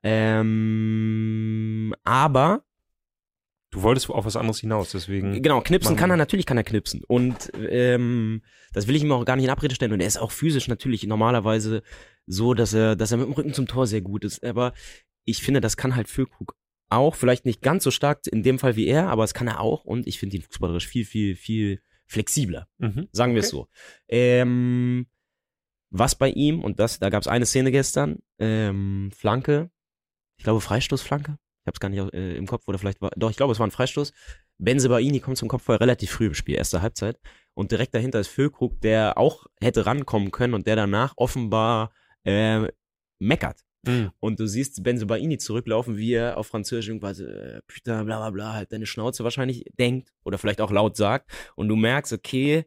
Ähm, 0.03 1.95
aber 2.03 2.63
Du 3.71 3.83
wolltest 3.83 4.09
auf 4.09 4.25
was 4.25 4.35
anderes 4.35 4.59
hinaus, 4.59 4.91
deswegen. 4.91 5.41
Genau, 5.41 5.61
knipsen 5.61 5.95
kann 5.95 6.11
er, 6.11 6.17
natürlich 6.17 6.45
kann 6.45 6.57
er 6.57 6.63
knipsen. 6.65 7.03
Und 7.07 7.51
ähm, 7.55 8.41
das 8.73 8.87
will 8.87 8.95
ich 8.97 9.03
ihm 9.03 9.11
auch 9.13 9.23
gar 9.23 9.37
nicht 9.37 9.45
in 9.45 9.49
Abrede 9.51 9.73
stellen. 9.75 9.93
Und 9.93 10.01
er 10.01 10.07
ist 10.07 10.17
auch 10.17 10.31
physisch 10.31 10.67
natürlich 10.67 11.07
normalerweise 11.07 11.81
so, 12.27 12.53
dass 12.53 12.73
er, 12.73 12.97
dass 12.97 13.11
er 13.11 13.17
mit 13.17 13.27
dem 13.27 13.33
Rücken 13.33 13.53
zum 13.53 13.67
Tor 13.67 13.87
sehr 13.87 14.01
gut 14.01 14.25
ist. 14.25 14.43
Aber 14.43 14.73
ich 15.23 15.41
finde, 15.41 15.61
das 15.61 15.77
kann 15.77 15.95
halt 15.95 16.09
Füllkrug 16.09 16.53
auch. 16.89 17.15
Vielleicht 17.15 17.45
nicht 17.45 17.61
ganz 17.61 17.85
so 17.85 17.91
stark 17.91 18.27
in 18.27 18.43
dem 18.43 18.59
Fall 18.59 18.75
wie 18.75 18.87
er, 18.87 19.07
aber 19.07 19.23
es 19.23 19.33
kann 19.33 19.47
er 19.47 19.61
auch. 19.61 19.85
Und 19.85 20.05
ich 20.05 20.19
finde 20.19 20.35
ihn 20.35 20.41
fußballerisch 20.43 20.87
viel, 20.87 21.05
viel, 21.05 21.37
viel 21.37 21.81
flexibler. 22.07 22.67
Mhm. 22.77 23.07
Sagen 23.13 23.35
wir 23.35 23.39
es 23.39 23.53
Okay. 23.53 23.63
so. 23.63 23.67
Ähm, 24.09 25.07
was 25.91 26.15
bei 26.15 26.29
ihm, 26.29 26.61
und 26.61 26.79
das, 26.79 26.99
da 26.99 27.09
gab 27.09 27.21
es 27.21 27.27
eine 27.27 27.45
Szene 27.45 27.71
gestern, 27.71 28.19
ähm, 28.37 29.11
Flanke, 29.15 29.71
ich 30.37 30.43
glaube 30.43 30.59
Freistoßflanke, 30.59 31.37
ich 31.61 31.67
habe 31.67 31.75
es 31.75 31.79
gar 31.79 31.89
nicht 31.89 32.13
äh, 32.13 32.35
im 32.35 32.47
Kopf, 32.47 32.67
oder 32.67 32.79
vielleicht 32.79 33.01
war, 33.01 33.11
doch, 33.15 33.29
ich 33.29 33.37
glaube, 33.37 33.53
es 33.53 33.59
war 33.59 33.67
ein 33.67 33.71
Freistoß. 33.71 34.13
Benzebaini 34.57 35.19
kommt 35.19 35.37
zum 35.37 35.47
Kopfball 35.47 35.77
relativ 35.77 36.11
früh 36.11 36.27
im 36.27 36.33
Spiel, 36.33 36.55
erste 36.55 36.81
Halbzeit. 36.81 37.19
Und 37.53 37.71
direkt 37.71 37.93
dahinter 37.93 38.19
ist 38.19 38.29
Füllkrug, 38.29 38.81
der 38.81 39.17
auch 39.17 39.45
hätte 39.59 39.85
rankommen 39.85 40.31
können 40.31 40.53
und 40.53 40.65
der 40.65 40.75
danach 40.75 41.13
offenbar 41.17 41.91
äh, 42.23 42.67
meckert. 43.19 43.61
Mhm. 43.85 44.11
Und 44.19 44.39
du 44.39 44.47
siehst 44.47 44.83
Benzebaini 44.83 45.37
zurücklaufen, 45.37 45.97
wie 45.97 46.13
er 46.13 46.37
auf 46.37 46.47
Französisch 46.47 46.87
irgendwas, 46.87 47.19
äh, 47.19 47.61
Putain, 47.67 48.05
bla 48.05 48.17
bla 48.17 48.29
bla, 48.29 48.53
halt 48.53 48.71
deine 48.71 48.85
Schnauze 48.85 49.23
wahrscheinlich 49.23 49.65
denkt 49.77 50.11
oder 50.23 50.37
vielleicht 50.37 50.61
auch 50.61 50.71
laut 50.71 50.95
sagt. 50.95 51.31
Und 51.55 51.67
du 51.67 51.75
merkst, 51.75 52.13
okay, 52.13 52.65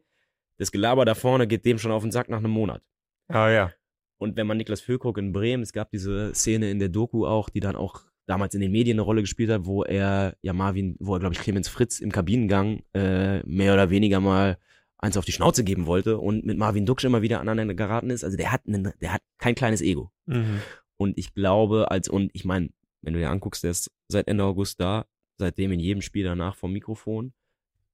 das 0.57 0.71
Gelaber 0.71 1.05
da 1.05 1.15
vorne 1.15 1.47
geht 1.47 1.65
dem 1.65 1.77
schon 1.79 1.91
auf 1.91 2.03
den 2.03 2.11
Sack 2.11 2.29
nach 2.29 2.37
einem 2.37 2.51
Monat. 2.51 2.81
Ah 3.27 3.49
ja. 3.49 3.71
Und 4.17 4.37
wenn 4.37 4.47
man 4.47 4.57
Niklas 4.57 4.81
Füllkrug 4.81 5.17
in 5.17 5.33
Bremen, 5.33 5.63
es 5.63 5.73
gab 5.73 5.91
diese 5.91 6.33
Szene 6.33 6.71
in 6.71 6.79
der 6.79 6.89
Doku 6.89 7.25
auch, 7.25 7.49
die 7.49 7.59
dann 7.59 7.75
auch 7.75 8.03
damals 8.25 8.55
in 8.55 8.61
den 8.61 8.71
Medien 8.71 8.95
eine 8.95 9.03
Rolle 9.03 9.21
gespielt 9.21 9.49
hat, 9.49 9.65
wo 9.65 9.83
er 9.83 10.35
ja 10.41 10.53
Marvin, 10.53 10.95
wo 10.99 11.15
er 11.15 11.19
glaube 11.19 11.35
ich 11.35 11.41
Clemens 11.41 11.67
Fritz 11.67 11.99
im 11.99 12.11
Kabinengang 12.11 12.83
äh, 12.93 13.39
mehr 13.43 13.73
oder 13.73 13.89
weniger 13.89 14.19
mal 14.19 14.57
eins 14.97 15.17
auf 15.17 15.25
die 15.25 15.31
Schnauze 15.31 15.63
geben 15.63 15.85
wollte 15.85 16.17
und 16.17 16.45
mit 16.45 16.57
Marvin 16.57 16.85
Duksch 16.85 17.03
immer 17.03 17.21
wieder 17.21 17.39
aneinander 17.39 17.75
geraten 17.75 18.09
ist. 18.09 18.23
Also 18.23 18.37
der 18.37 18.51
hat, 18.51 18.61
einen, 18.67 18.91
der 19.01 19.13
hat 19.13 19.21
kein 19.37 19.55
kleines 19.55 19.81
Ego. 19.81 20.11
Mhm. 20.25 20.61
Und 20.97 21.17
ich 21.17 21.33
glaube, 21.33 21.91
als, 21.91 22.07
und 22.09 22.31
ich 22.33 22.45
meine, 22.45 22.69
wenn 23.01 23.13
du 23.13 23.19
dir 23.19 23.29
anguckst, 23.29 23.63
der 23.63 23.71
ist 23.71 23.91
seit 24.07 24.27
Ende 24.27 24.43
August 24.43 24.79
da, 24.79 25.05
seitdem 25.37 25.71
in 25.71 25.79
jedem 25.79 26.01
Spiel 26.01 26.23
danach 26.23 26.55
vom 26.55 26.71
Mikrofon. 26.71 27.33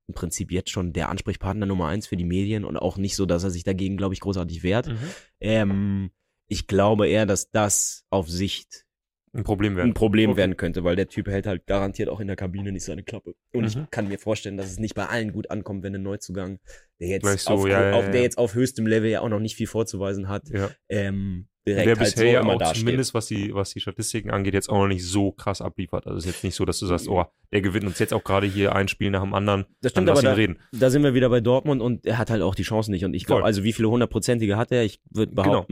Im 0.08 0.14
Prinzip 0.14 0.52
jetzt 0.52 0.70
schon 0.70 0.94
der 0.94 1.10
Ansprechpartner 1.10 1.66
Nummer 1.66 1.88
eins 1.88 2.08
für 2.08 2.18
die 2.18 2.26
Medien 2.26 2.66
und 2.66 2.78
auch 2.78 2.98
nicht 2.98 3.16
so, 3.16 3.26
dass 3.26 3.44
er 3.44 3.50
sich 3.50 3.64
dagegen, 3.64 3.98
glaube 3.98 4.14
ich, 4.14 4.20
großartig 4.20 4.64
wehrt. 4.64 4.88
Mhm. 4.88 4.98
Ähm, 5.40 6.12
ich 6.48 6.68
glaube 6.68 7.08
eher, 7.08 7.26
dass 7.26 7.50
das 7.50 8.06
auf 8.10 8.30
Sicht 8.30 8.86
Ein 9.34 9.44
Problem 9.44 9.78
werden. 9.78 9.92
ein 9.92 9.94
Problem 9.94 10.32
Okay. 10.32 10.38
werden 10.40 10.58
könnte, 10.58 10.84
weil 10.84 10.96
der 10.98 11.08
Typ 11.08 11.28
hält 11.28 11.48
halt 11.48 11.66
garantiert 11.66 12.10
auch 12.10 12.20
in 12.20 12.28
der 12.28 12.36
Kabine 12.36 12.72
nicht 12.72 12.84
seine 12.84 13.04
Klappe. 13.04 13.34
Und 13.54 13.62
Mhm. 13.62 13.68
ich 13.68 13.78
kann 13.92 14.08
mir 14.10 14.20
vorstellen, 14.20 14.58
dass 14.58 14.70
es 14.70 14.78
nicht 14.80 14.94
bei 14.96 15.06
allen 15.06 15.32
gut 15.32 15.50
ankommt, 15.50 15.84
wenn 15.84 15.96
ein 15.96 16.04
Neuzugang, 16.04 16.60
der 17.00 17.08
jetzt, 17.08 17.24
Gleich 17.24 17.42
so, 17.42 17.52
auf, 17.54 17.68
ja, 17.68 17.94
auf, 17.94 18.06
ja. 18.06 18.12
der 18.12 18.22
jetzt 18.24 18.38
auf 18.38 18.56
höchstem 18.56 18.86
Level 18.88 19.10
ja 19.10 19.22
auch 19.22 19.30
noch 19.30 19.40
nicht 19.40 19.56
viel 19.56 19.68
vorzuweisen 19.68 20.28
hat, 20.28 20.50
Ja. 20.50 20.70
ähm, 20.90 21.48
direkt 21.66 21.86
Der 21.88 21.96
halt 21.96 22.00
bisher 22.10 22.26
so 22.28 22.34
ja 22.34 22.44
auch 22.44 22.58
dasteht. 22.58 22.80
zumindest, 22.80 23.14
was 23.14 23.28
die, 23.28 23.54
was 23.54 23.70
die 23.72 23.80
Statistiken 23.80 24.32
angeht, 24.32 24.54
jetzt 24.54 24.70
auch 24.70 24.80
noch 24.80 24.88
nicht 24.88 25.06
so 25.06 25.32
krass 25.32 25.62
abliefert. 25.62 26.08
Also 26.08 26.18
es 26.18 26.26
ist 26.26 26.32
jetzt 26.34 26.44
nicht 26.44 26.56
so, 26.56 26.66
dass 26.66 26.80
du 26.80 26.88
sagst, 26.88 27.08
oh, 27.08 27.24
der 27.54 27.62
gewinnt 27.62 27.86
uns 27.86 28.00
jetzt 28.00 28.14
auch 28.14 28.24
gerade 28.24 28.48
hier 28.48 28.76
ein 28.76 28.88
Spiel 28.90 29.12
nach 29.12 29.22
dem 29.22 29.34
anderen. 29.34 29.66
Das 29.82 29.92
stimmt, 29.92 30.10
aber 30.10 30.22
da, 30.22 30.34
reden. 30.34 30.58
da 30.74 30.90
sind 30.90 31.04
wir 31.04 31.14
wieder 31.14 31.30
bei 31.30 31.40
Dortmund 31.40 31.82
und 31.82 32.06
er 32.06 32.18
hat 32.18 32.32
halt 32.32 32.42
auch 32.42 32.56
die 32.56 32.64
Chancen 32.64 32.92
nicht. 32.92 33.06
Und 33.06 33.14
ich 33.14 33.26
glaube, 33.26 33.44
also 33.46 33.64
wie 33.64 33.72
viele 33.74 33.90
hundertprozentige 33.90 34.58
hat 34.58 34.72
er? 34.72 34.84
Ich 34.84 35.00
würde 35.10 35.34
Genau. 35.36 35.66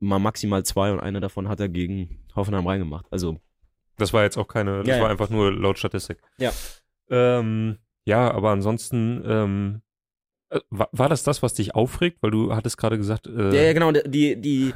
Mal 0.00 0.18
maximal 0.18 0.64
zwei 0.64 0.92
und 0.92 1.00
eine 1.00 1.20
davon 1.20 1.48
hat 1.48 1.60
er 1.60 1.68
gegen 1.68 2.18
Hoffenheim 2.34 2.66
reingemacht. 2.66 3.06
Also 3.10 3.38
Das 3.96 4.12
war 4.12 4.22
jetzt 4.24 4.36
auch 4.36 4.48
keine, 4.48 4.78
das 4.78 4.88
Ja, 4.88 4.94
war 4.96 5.04
ja. 5.04 5.08
einfach 5.10 5.30
nur 5.30 5.52
laut 5.52 5.78
Statistik. 5.78 6.18
Ja. 6.38 6.52
Ähm, 7.08 7.78
ja, 8.04 8.30
aber 8.30 8.50
ansonsten, 8.50 9.22
ähm, 9.26 9.82
äh, 10.50 10.60
war, 10.70 10.88
war 10.92 11.08
das 11.08 11.22
das, 11.22 11.42
was 11.42 11.54
dich 11.54 11.74
aufregt? 11.74 12.18
Weil 12.20 12.30
du 12.30 12.54
hattest 12.54 12.76
gerade 12.76 12.98
gesagt, 12.98 13.26
äh, 13.26 13.54
Ja, 13.54 13.62
ja, 13.62 13.72
genau. 13.72 13.92
Die, 13.92 14.40
die, 14.40 14.74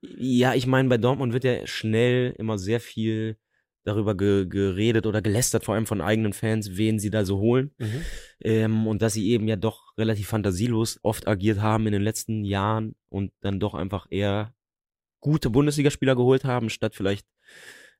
ja, 0.00 0.54
ich 0.54 0.66
meine, 0.66 0.88
bei 0.88 0.98
Dortmund 0.98 1.32
wird 1.32 1.44
ja 1.44 1.66
schnell 1.66 2.34
immer 2.38 2.58
sehr 2.58 2.80
viel 2.80 3.36
darüber 3.84 4.16
ge 4.16 4.46
geredet 4.46 5.06
oder 5.06 5.20
gelästert, 5.22 5.64
vor 5.64 5.74
allem 5.74 5.86
von 5.86 6.00
eigenen 6.00 6.32
Fans, 6.32 6.76
wen 6.76 6.98
sie 6.98 7.10
da 7.10 7.24
so 7.24 7.38
holen. 7.38 7.74
Mhm. 7.78 8.04
Ähm, 8.40 8.86
und 8.86 9.02
dass 9.02 9.14
sie 9.14 9.28
eben 9.30 9.48
ja 9.48 9.56
doch 9.56 9.96
relativ 9.98 10.28
fantasielos 10.28 11.00
oft 11.02 11.26
agiert 11.26 11.60
haben 11.60 11.86
in 11.86 11.92
den 11.92 12.02
letzten 12.02 12.44
Jahren 12.44 12.94
und 13.08 13.32
dann 13.40 13.58
doch 13.60 13.74
einfach 13.74 14.06
eher 14.10 14.54
gute 15.20 15.50
Bundesligaspieler 15.50 16.16
geholt 16.16 16.44
haben, 16.44 16.70
statt 16.70 16.94
vielleicht 16.94 17.26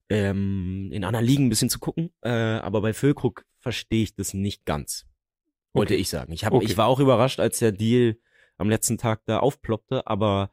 ähm, 0.08 0.90
in 0.92 1.04
anderen 1.04 1.26
Ligen 1.26 1.46
ein 1.46 1.48
bisschen 1.48 1.70
zu 1.70 1.78
gucken. 1.78 2.10
Äh, 2.22 2.30
aber 2.30 2.80
bei 2.82 2.92
Füllkrug 2.92 3.44
verstehe 3.58 4.02
ich 4.02 4.14
das 4.14 4.34
nicht 4.34 4.64
ganz, 4.64 5.06
wollte 5.72 5.94
Okay. 5.94 6.00
ich 6.00 6.08
sagen. 6.08 6.32
Ich, 6.32 6.44
hab, 6.44 6.52
Okay. 6.52 6.64
ich 6.66 6.76
war 6.76 6.86
auch 6.86 7.00
überrascht, 7.00 7.40
als 7.40 7.58
der 7.58 7.72
Deal 7.72 8.16
am 8.56 8.68
letzten 8.68 8.98
Tag 8.98 9.22
da 9.24 9.38
aufploppte, 9.38 10.06
aber 10.06 10.52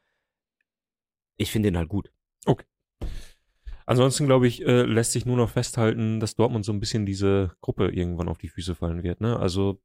ich 1.38 1.52
finde 1.52 1.70
ihn 1.70 1.78
halt 1.78 1.89
gut. 1.89 2.12
Ansonsten, 3.89 4.28
glaube 4.28 4.45
ich, 4.45 4.63
äh, 4.67 4.84
lässt 4.84 5.13
sich 5.13 5.25
nur 5.25 5.36
noch 5.36 5.49
festhalten, 5.49 6.19
dass 6.19 6.36
Dortmund 6.36 6.63
so 6.63 6.71
ein 6.71 6.80
bisschen 6.80 7.08
diese 7.08 7.56
Gruppe 7.60 7.88
irgendwann 7.88 8.28
auf 8.28 8.38
die 8.38 8.47
Füße 8.47 8.75
fallen 8.75 9.02
wird. 9.02 9.19
Ne? 9.19 9.39
Also 9.39 9.82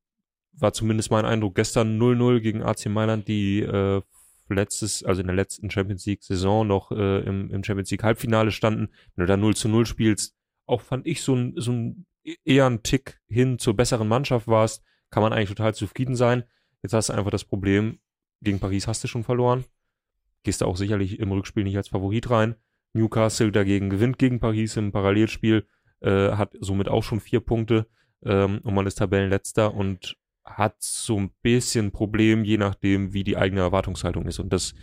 war 0.52 0.74
zumindest 0.74 1.10
mein 1.10 1.24
Eindruck 1.24 1.54
gestern 1.54 1.98
0-0 1.98 2.40
gegen 2.40 2.62
AC 2.62 2.84
Mailand, 2.90 3.28
die 3.28 3.60
äh, 3.60 4.02
letztes, 4.50 5.04
also 5.04 5.22
in 5.22 5.26
der 5.26 5.34
letzten 5.34 5.70
Champions 5.70 6.04
League 6.04 6.22
Saison 6.22 6.66
noch 6.66 6.92
äh, 6.92 7.20
im, 7.20 7.50
im 7.50 7.64
Champions 7.64 7.90
League 7.92 8.02
Halbfinale 8.02 8.50
standen. 8.50 8.90
Wenn 9.16 9.22
du 9.22 9.26
da 9.26 9.38
0 9.38 9.56
zu 9.56 9.70
0 9.70 9.86
spielst, 9.86 10.36
auch 10.66 10.82
fand 10.82 11.06
ich 11.06 11.22
so 11.22 11.34
ein, 11.34 11.54
so 11.56 11.72
ein 11.72 12.04
eher 12.44 12.66
ein 12.66 12.82
Tick 12.82 13.22
hin 13.26 13.58
zur 13.58 13.74
besseren 13.74 14.06
Mannschaft 14.06 14.46
warst, 14.48 14.84
kann 15.08 15.22
man 15.22 15.32
eigentlich 15.32 15.48
total 15.48 15.74
zufrieden 15.74 16.14
sein. 16.14 16.44
Jetzt 16.82 16.92
hast 16.92 17.08
du 17.08 17.14
einfach 17.14 17.30
das 17.30 17.44
Problem, 17.44 18.00
gegen 18.42 18.60
Paris 18.60 18.86
hast 18.86 19.02
du 19.02 19.08
schon 19.08 19.24
verloren. 19.24 19.64
Gehst 20.42 20.60
du 20.60 20.66
auch 20.66 20.76
sicherlich 20.76 21.20
im 21.20 21.32
Rückspiel 21.32 21.64
nicht 21.64 21.78
als 21.78 21.88
Favorit 21.88 22.28
rein. 22.28 22.56
Newcastle 22.94 23.52
dagegen 23.52 23.90
gewinnt 23.90 24.18
gegen 24.18 24.40
Paris 24.40 24.76
im 24.76 24.92
Parallelspiel, 24.92 25.66
äh, 26.00 26.32
hat 26.32 26.54
somit 26.60 26.88
auch 26.88 27.02
schon 27.02 27.20
vier 27.20 27.40
Punkte 27.40 27.86
ähm, 28.24 28.60
und 28.62 28.74
man 28.74 28.86
ist 28.86 28.96
Tabellenletzter 28.96 29.74
und 29.74 30.16
hat 30.44 30.76
so 30.82 31.18
ein 31.18 31.30
bisschen 31.42 31.90
Problem, 31.90 32.44
je 32.44 32.58
nachdem, 32.58 33.12
wie 33.12 33.24
die 33.24 33.36
eigene 33.36 33.62
Erwartungshaltung 33.62 34.26
ist. 34.26 34.38
Und 34.38 34.52
das 34.52 34.74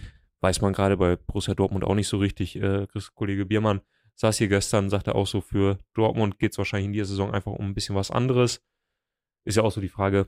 weiß 0.42 0.62
man 0.62 0.74
gerade 0.74 0.98
bei 0.98 1.16
Borussia 1.16 1.54
Dortmund 1.54 1.84
auch 1.84 1.96
nicht 1.96 2.08
so 2.08 2.18
richtig. 2.18 2.56
Äh, 2.56 2.88
Kollege 3.14 3.46
Biermann 3.46 3.82
saß 4.16 4.38
hier 4.38 4.48
gestern, 4.48 4.90
sagte 4.90 5.16
auch 5.16 5.28
so, 5.28 5.42
für 5.42 5.78
Dortmund 5.94 6.40
geht 6.40 6.52
es 6.52 6.58
wahrscheinlich 6.58 6.88
in 6.88 6.94
dieser 6.94 7.06
Saison 7.06 7.32
einfach 7.32 7.52
um 7.52 7.68
ein 7.68 7.74
bisschen 7.74 7.96
was 7.96 8.12
anderes. 8.12 8.62
Ist 9.46 9.58
ja 9.58 9.64
auch 9.64 9.72
so 9.72 9.82
die 9.82 9.90
Frage, 9.90 10.28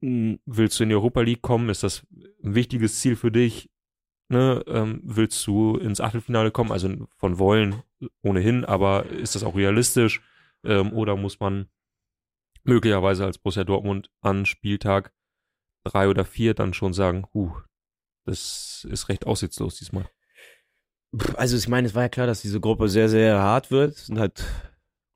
mh, 0.00 0.38
willst 0.46 0.78
du 0.78 0.84
in 0.84 0.88
die 0.88 0.94
Europa 0.94 1.20
League 1.20 1.42
kommen? 1.42 1.68
Ist 1.68 1.82
das 1.82 2.06
ein 2.42 2.54
wichtiges 2.54 3.00
Ziel 3.00 3.16
für 3.16 3.30
dich? 3.30 3.70
Ne, 4.28 4.64
ähm, 4.66 5.00
willst 5.04 5.46
du 5.46 5.76
ins 5.76 6.00
Achtelfinale 6.00 6.50
kommen? 6.50 6.72
Also 6.72 7.08
von 7.16 7.38
wollen 7.38 7.82
ohnehin, 8.22 8.64
aber 8.64 9.06
ist 9.06 9.36
das 9.36 9.44
auch 9.44 9.54
realistisch? 9.54 10.20
Ähm, 10.64 10.92
oder 10.92 11.16
muss 11.16 11.38
man 11.38 11.68
möglicherweise 12.64 13.24
als 13.24 13.38
Borussia 13.38 13.62
Dortmund 13.62 14.10
an 14.20 14.44
Spieltag 14.44 15.12
drei 15.84 16.08
oder 16.08 16.24
vier 16.24 16.54
dann 16.54 16.74
schon 16.74 16.92
sagen, 16.92 17.26
huh, 17.32 17.52
das 18.24 18.86
ist 18.90 19.08
recht 19.08 19.26
aussichtslos 19.26 19.76
diesmal. 19.76 20.10
Also 21.36 21.56
ich 21.56 21.68
meine, 21.68 21.86
es 21.86 21.94
war 21.94 22.02
ja 22.02 22.08
klar, 22.08 22.26
dass 22.26 22.42
diese 22.42 22.60
Gruppe 22.60 22.88
sehr, 22.88 23.08
sehr 23.08 23.38
hart 23.38 23.70
wird. 23.70 23.94
Es 23.94 24.06
sind 24.06 24.18
halt 24.18 24.44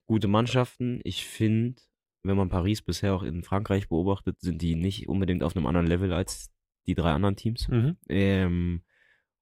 gute 0.06 0.28
Mannschaften. 0.28 1.00
Ich 1.02 1.26
finde, 1.26 1.82
wenn 2.22 2.36
man 2.36 2.48
Paris 2.48 2.82
bisher 2.82 3.14
auch 3.14 3.24
in 3.24 3.42
Frankreich 3.42 3.88
beobachtet, 3.88 4.40
sind 4.40 4.62
die 4.62 4.76
nicht 4.76 5.08
unbedingt 5.08 5.42
auf 5.42 5.56
einem 5.56 5.66
anderen 5.66 5.88
Level 5.88 6.12
als 6.12 6.50
die 6.86 6.94
drei 6.94 7.12
anderen 7.12 7.36
Teams. 7.36 7.68
Mhm. 7.68 7.96
Ähm, 8.08 8.82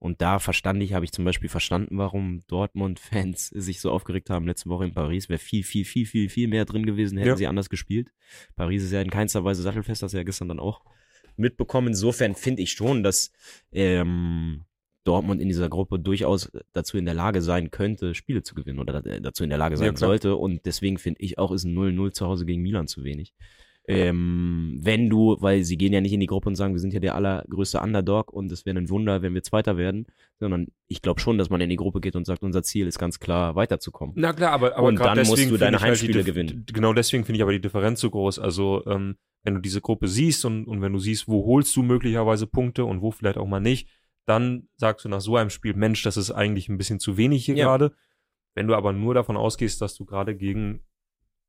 und 0.00 0.20
da 0.22 0.38
verstand 0.38 0.82
ich, 0.82 0.92
habe 0.92 1.04
ich 1.04 1.12
zum 1.12 1.24
Beispiel 1.24 1.48
verstanden, 1.48 1.98
warum 1.98 2.40
Dortmund-Fans 2.46 3.48
sich 3.54 3.80
so 3.80 3.90
aufgeregt 3.90 4.30
haben 4.30 4.46
letzte 4.46 4.68
Woche 4.68 4.84
in 4.84 4.92
Paris. 4.94 5.28
Wäre 5.28 5.38
viel, 5.38 5.64
viel, 5.64 5.84
viel, 5.84 6.06
viel, 6.06 6.28
viel 6.28 6.48
mehr 6.48 6.64
drin 6.64 6.86
gewesen, 6.86 7.18
hätten 7.18 7.28
Ja. 7.30 7.36
sie 7.36 7.46
anders 7.46 7.68
gespielt. 7.70 8.08
Paris 8.56 8.82
ist 8.84 8.92
ja 8.92 9.00
in 9.02 9.10
keinster 9.10 9.44
Weise 9.44 9.62
sattelfest, 9.62 10.02
das 10.02 10.12
ja 10.12 10.22
gestern 10.22 10.48
dann 10.48 10.60
auch 10.60 10.82
mitbekommen. 11.36 11.88
Insofern 11.88 12.34
finde 12.34 12.62
ich 12.62 12.72
schon, 12.72 13.02
dass 13.02 13.32
ähm, 13.72 14.64
Dortmund 15.04 15.40
in 15.40 15.48
dieser 15.48 15.68
Gruppe 15.68 15.98
durchaus 15.98 16.50
dazu 16.72 16.98
in 16.98 17.04
der 17.06 17.14
Lage 17.14 17.40
sein 17.42 17.70
könnte, 17.70 18.14
Spiele 18.14 18.42
zu 18.42 18.54
gewinnen 18.54 18.78
oder 18.78 19.00
da- 19.00 19.20
dazu 19.20 19.42
in 19.44 19.48
der 19.50 19.58
Lage 19.58 19.74
Ja, 19.74 19.78
sein 19.78 19.94
klar. 19.94 20.08
sollte. 20.10 20.36
Und 20.36 20.66
deswegen 20.66 20.98
finde 20.98 21.20
ich 21.22 21.38
auch, 21.38 21.50
ist 21.52 21.64
ein 21.64 21.74
0-0 21.74 22.12
zu 22.12 22.26
Hause 22.26 22.44
gegen 22.44 22.62
Milan 22.62 22.86
zu 22.88 23.04
wenig. 23.04 23.34
Ähm, 23.88 24.78
wenn 24.82 25.08
du, 25.08 25.36
weil 25.40 25.64
sie 25.64 25.76
gehen 25.78 25.92
ja 25.92 26.00
nicht 26.00 26.12
in 26.12 26.20
die 26.20 26.26
Gruppe 26.26 26.48
und 26.48 26.56
sagen, 26.56 26.74
wir 26.74 26.80
sind 26.80 26.92
ja 26.92 27.00
der 27.00 27.14
allergrößte 27.14 27.80
Underdog 27.80 28.32
und 28.32 28.52
es 28.52 28.66
wäre 28.66 28.76
ein 28.76 28.90
Wunder, 28.90 29.22
wenn 29.22 29.32
wir 29.34 29.42
Zweiter 29.42 29.76
werden, 29.76 30.06
sondern 30.38 30.68
ich 30.88 31.00
glaube 31.02 31.20
schon, 31.20 31.38
dass 31.38 31.48
man 31.50 31.60
in 31.60 31.70
die 31.70 31.76
Gruppe 31.76 32.00
geht 32.00 32.14
und 32.14 32.24
sagt, 32.26 32.42
unser 32.42 32.62
Ziel 32.62 32.86
ist 32.86 32.98
ganz 32.98 33.18
klar, 33.18 33.54
weiterzukommen. 33.56 34.14
Na 34.18 34.32
klar, 34.32 34.52
aber, 34.52 34.76
aber 34.76 34.86
Und 34.88 35.00
dann 35.00 35.18
musst 35.26 35.50
du 35.50 35.56
deine 35.56 35.80
halt 35.80 35.90
Heimspiele 35.90 36.20
Dif- 36.20 36.24
gewinnen. 36.24 36.64
Genau 36.72 36.92
deswegen 36.92 37.24
finde 37.24 37.38
ich 37.38 37.42
aber 37.42 37.52
die 37.52 37.60
Differenz 37.60 38.00
so 38.00 38.10
groß. 38.10 38.38
Also, 38.38 38.84
ähm, 38.86 39.16
wenn 39.44 39.54
du 39.54 39.60
diese 39.60 39.80
Gruppe 39.80 40.08
siehst 40.08 40.44
und, 40.44 40.66
und 40.66 40.82
wenn 40.82 40.92
du 40.92 40.98
siehst, 40.98 41.26
wo 41.28 41.46
holst 41.46 41.74
du 41.76 41.82
möglicherweise 41.82 42.46
Punkte 42.46 42.84
und 42.84 43.00
wo 43.00 43.10
vielleicht 43.10 43.38
auch 43.38 43.46
mal 43.46 43.60
nicht, 43.60 43.88
dann 44.26 44.68
sagst 44.76 45.04
du 45.06 45.08
nach 45.08 45.22
so 45.22 45.36
einem 45.36 45.48
Spiel, 45.48 45.72
Mensch, 45.74 46.02
das 46.02 46.16
ist 46.18 46.30
eigentlich 46.30 46.68
ein 46.68 46.76
bisschen 46.76 47.00
zu 47.00 47.16
wenig 47.16 47.46
hier 47.46 47.54
Ja. 47.56 47.64
gerade. 47.64 47.92
Wenn 48.54 48.66
du 48.66 48.74
aber 48.74 48.92
nur 48.92 49.14
davon 49.14 49.36
ausgehst, 49.38 49.80
dass 49.80 49.94
du 49.94 50.04
gerade 50.04 50.36
gegen 50.36 50.80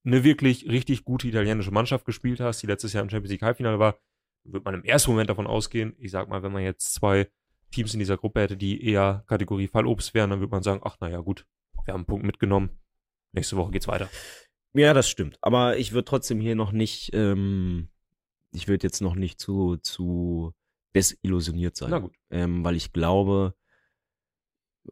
eine 0.06 0.24
wirklich 0.24 0.70
richtig 0.70 1.04
gute 1.04 1.28
italienische 1.28 1.72
Mannschaft 1.72 2.06
gespielt 2.06 2.40
hast, 2.40 2.62
die 2.62 2.68
letztes 2.68 2.94
Jahr 2.94 3.04
im 3.04 3.10
Champions 3.10 3.32
League 3.32 3.42
Halbfinale 3.42 3.80
war, 3.80 4.00
wird 4.44 4.66
man 4.66 4.76
im 4.76 4.84
ersten 4.84 5.12
Moment 5.12 5.30
davon 5.30 5.48
ausgehen, 5.48 5.96
ich 5.98 6.12
sag 6.12 6.30
mal, 6.30 6.44
wenn 6.44 6.52
man 6.52 6.64
jetzt 6.64 6.94
zwei 6.94 7.30
Teams 7.72 7.94
in 7.94 8.00
dieser 8.00 8.18
Gruppe 8.18 8.42
hätte, 8.42 8.58
die 8.58 8.84
eher 8.84 9.24
Kategorie 9.28 9.68
Fallobst 9.68 10.14
wären, 10.14 10.30
dann 10.30 10.40
würde 10.40 10.52
man 10.52 10.64
sagen, 10.64 10.82
ach 10.84 10.98
naja, 11.00 11.20
gut, 11.20 11.46
wir 11.86 11.94
haben 11.94 12.00
einen 12.00 12.08
Punkt 12.08 12.26
mitgenommen, 12.26 12.70
nächste 13.34 13.58
Woche 13.58 13.72
geht's 13.72 13.88
weiter. 13.88 14.10
Ja, 14.74 14.94
das 14.94 15.10
stimmt. 15.10 15.38
Aber 15.42 15.78
ich 15.78 15.92
würde 15.94 16.06
trotzdem 16.06 16.40
hier 16.40 16.56
noch 16.56 16.72
nicht, 16.72 17.12
ähm, 17.14 17.90
ich 18.52 18.68
würde 18.68 18.86
jetzt 18.86 19.02
noch 19.02 19.16
nicht 19.16 19.40
zu, 19.40 19.78
zu 19.78 20.54
desillusioniert 20.96 21.76
sein. 21.76 21.90
Na 21.92 22.00
gut. 22.00 22.16
Ähm, 22.30 22.64
weil 22.64 22.76
ich 22.76 22.94
glaube, 22.94 23.56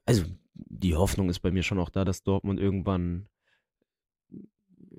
also 0.05 0.23
die 0.53 0.95
Hoffnung 0.95 1.29
ist 1.29 1.39
bei 1.39 1.51
mir 1.51 1.63
schon 1.63 1.79
auch 1.79 1.89
da, 1.89 2.05
dass 2.05 2.23
Dortmund 2.23 2.59
irgendwann 2.59 3.29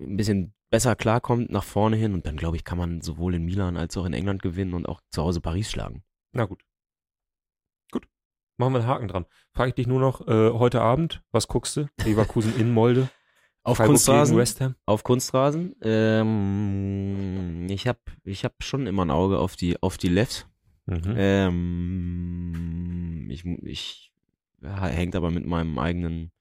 ein 0.00 0.16
bisschen 0.16 0.54
besser 0.70 0.96
klarkommt 0.96 1.50
nach 1.50 1.64
vorne 1.64 1.96
hin 1.96 2.14
und 2.14 2.26
dann 2.26 2.36
glaube 2.36 2.56
ich, 2.56 2.64
kann 2.64 2.78
man 2.78 3.00
sowohl 3.00 3.34
in 3.34 3.44
Milan 3.44 3.76
als 3.76 3.96
auch 3.96 4.04
in 4.04 4.12
England 4.12 4.42
gewinnen 4.42 4.74
und 4.74 4.86
auch 4.88 5.00
zu 5.10 5.22
Hause 5.22 5.40
Paris 5.40 5.70
schlagen. 5.70 6.02
Na 6.32 6.44
gut. 6.44 6.62
Gut. 7.90 8.06
Machen 8.58 8.74
wir 8.74 8.80
einen 8.80 8.88
Haken 8.88 9.08
dran. 9.08 9.26
Frage 9.52 9.70
ich 9.70 9.74
dich 9.74 9.86
nur 9.86 10.00
noch, 10.00 10.26
äh, 10.26 10.50
heute 10.50 10.80
Abend, 10.80 11.22
was 11.30 11.48
guckst 11.48 11.76
du? 11.76 11.88
Leverkusen 12.04 12.58
in 12.58 12.72
Molde. 12.72 13.08
Auf 13.64 13.78
Freiburg 13.78 13.96
Kunstrasen? 13.96 14.34
Gegen 14.34 14.40
West 14.40 14.60
Ham. 14.60 14.76
Auf 14.86 15.02
Kunstrasen. 15.04 15.74
Ähm, 15.82 17.66
ich 17.68 17.86
habe 17.86 17.98
ich 18.24 18.44
hab 18.44 18.62
schon 18.62 18.86
immer 18.86 19.04
ein 19.04 19.10
Auge 19.10 19.38
auf 19.38 19.56
die, 19.56 19.82
auf 19.82 19.98
die 19.98 20.08
Lefts. 20.08 20.46
Mhm. 20.86 21.14
Ähm, 21.16 22.58
ich, 23.30 23.44
ich 23.44 24.10
hängt 24.62 25.14
aber 25.16 25.30
mit 25.30 25.44
meinem 25.44 25.78
eigenen 25.78 26.32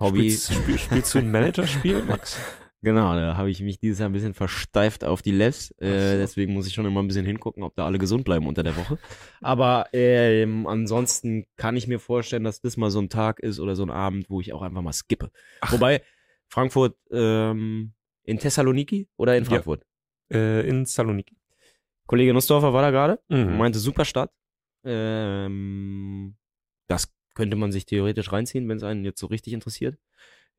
Hobby. 0.00 0.30
Spielst, 0.30 0.54
spiel, 0.54 0.78
spielst 0.78 1.14
du 1.14 1.18
ein 1.18 1.30
Managerspiel, 1.30 2.02
Max? 2.08 2.38
Genau, 2.82 3.14
da 3.14 3.36
habe 3.36 3.50
ich 3.50 3.60
mich 3.60 3.78
dieses 3.78 3.98
Jahr 3.98 4.08
ein 4.08 4.12
bisschen 4.14 4.32
versteift 4.32 5.04
auf 5.04 5.20
die 5.20 5.32
Levs. 5.32 5.70
Äh. 5.72 6.16
Deswegen 6.16 6.54
muss 6.54 6.66
ich 6.66 6.72
schon 6.72 6.86
immer 6.86 7.02
ein 7.02 7.08
bisschen 7.08 7.26
hingucken, 7.26 7.62
ob 7.62 7.76
da 7.76 7.84
alle 7.84 7.98
gesund 7.98 8.24
bleiben 8.24 8.46
unter 8.46 8.62
der 8.62 8.74
Woche. 8.74 8.98
Aber 9.42 9.88
ähm, 9.92 10.66
ansonsten 10.66 11.44
kann 11.56 11.76
ich 11.76 11.86
mir 11.86 11.98
vorstellen, 12.00 12.42
dass 12.44 12.62
das 12.62 12.78
mal 12.78 12.90
so 12.90 12.98
ein 12.98 13.10
Tag 13.10 13.40
ist 13.40 13.60
oder 13.60 13.76
so 13.76 13.82
ein 13.82 13.90
Abend, 13.90 14.30
wo 14.30 14.40
ich 14.40 14.54
auch 14.54 14.62
einfach 14.62 14.80
mal 14.80 14.94
skippe. 14.94 15.30
Ach. 15.60 15.72
Wobei 15.72 16.02
Frankfurt 16.48 16.96
ähm, 17.12 17.92
in 18.24 18.38
Thessaloniki 18.38 19.08
oder 19.18 19.36
in 19.36 19.44
Ja. 19.44 19.50
Frankfurt? 19.50 19.84
Äh, 20.32 20.66
in 20.66 20.86
Saloniki. 20.86 21.36
Kollege 22.06 22.32
Nussdorfer 22.32 22.72
war 22.72 22.80
da 22.82 22.90
gerade. 22.90 23.20
Mhm. 23.28 23.58
Meinte 23.58 23.78
super 23.78 24.06
Stadt. 24.06 24.32
Ähm, 24.84 26.34
das 26.88 27.12
könnte 27.34 27.56
man 27.56 27.72
sich 27.72 27.86
theoretisch 27.86 28.32
reinziehen, 28.32 28.68
wenn 28.68 28.76
es 28.78 28.82
einen 28.82 29.04
jetzt 29.04 29.20
so 29.20 29.26
richtig 29.26 29.52
interessiert. 29.52 29.98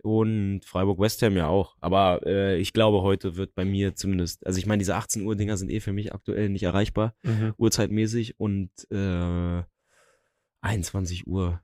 Und 0.03 0.61
Freiburg 0.65 0.97
West 0.99 1.21
Ham 1.21 1.37
ja 1.37 1.47
auch. 1.47 1.75
Aber 1.79 2.25
äh, 2.25 2.57
ich 2.57 2.73
glaube, 2.73 3.01
heute 3.03 3.35
wird 3.35 3.53
bei 3.53 3.65
mir 3.65 3.95
zumindest, 3.95 4.45
also 4.47 4.57
ich 4.57 4.65
meine, 4.65 4.79
diese 4.79 4.95
18 4.95 5.23
Uhr 5.23 5.35
Dinger 5.35 5.57
sind 5.57 5.69
eh 5.69 5.79
für 5.79 5.93
mich 5.93 6.11
aktuell 6.13 6.49
nicht 6.49 6.63
erreichbar, 6.63 7.13
Mhm. 7.23 7.53
uhrzeitmäßig. 7.57 8.39
Und 8.39 8.71
äh, 8.89 9.61
21 10.61 11.27
Uhr 11.27 11.61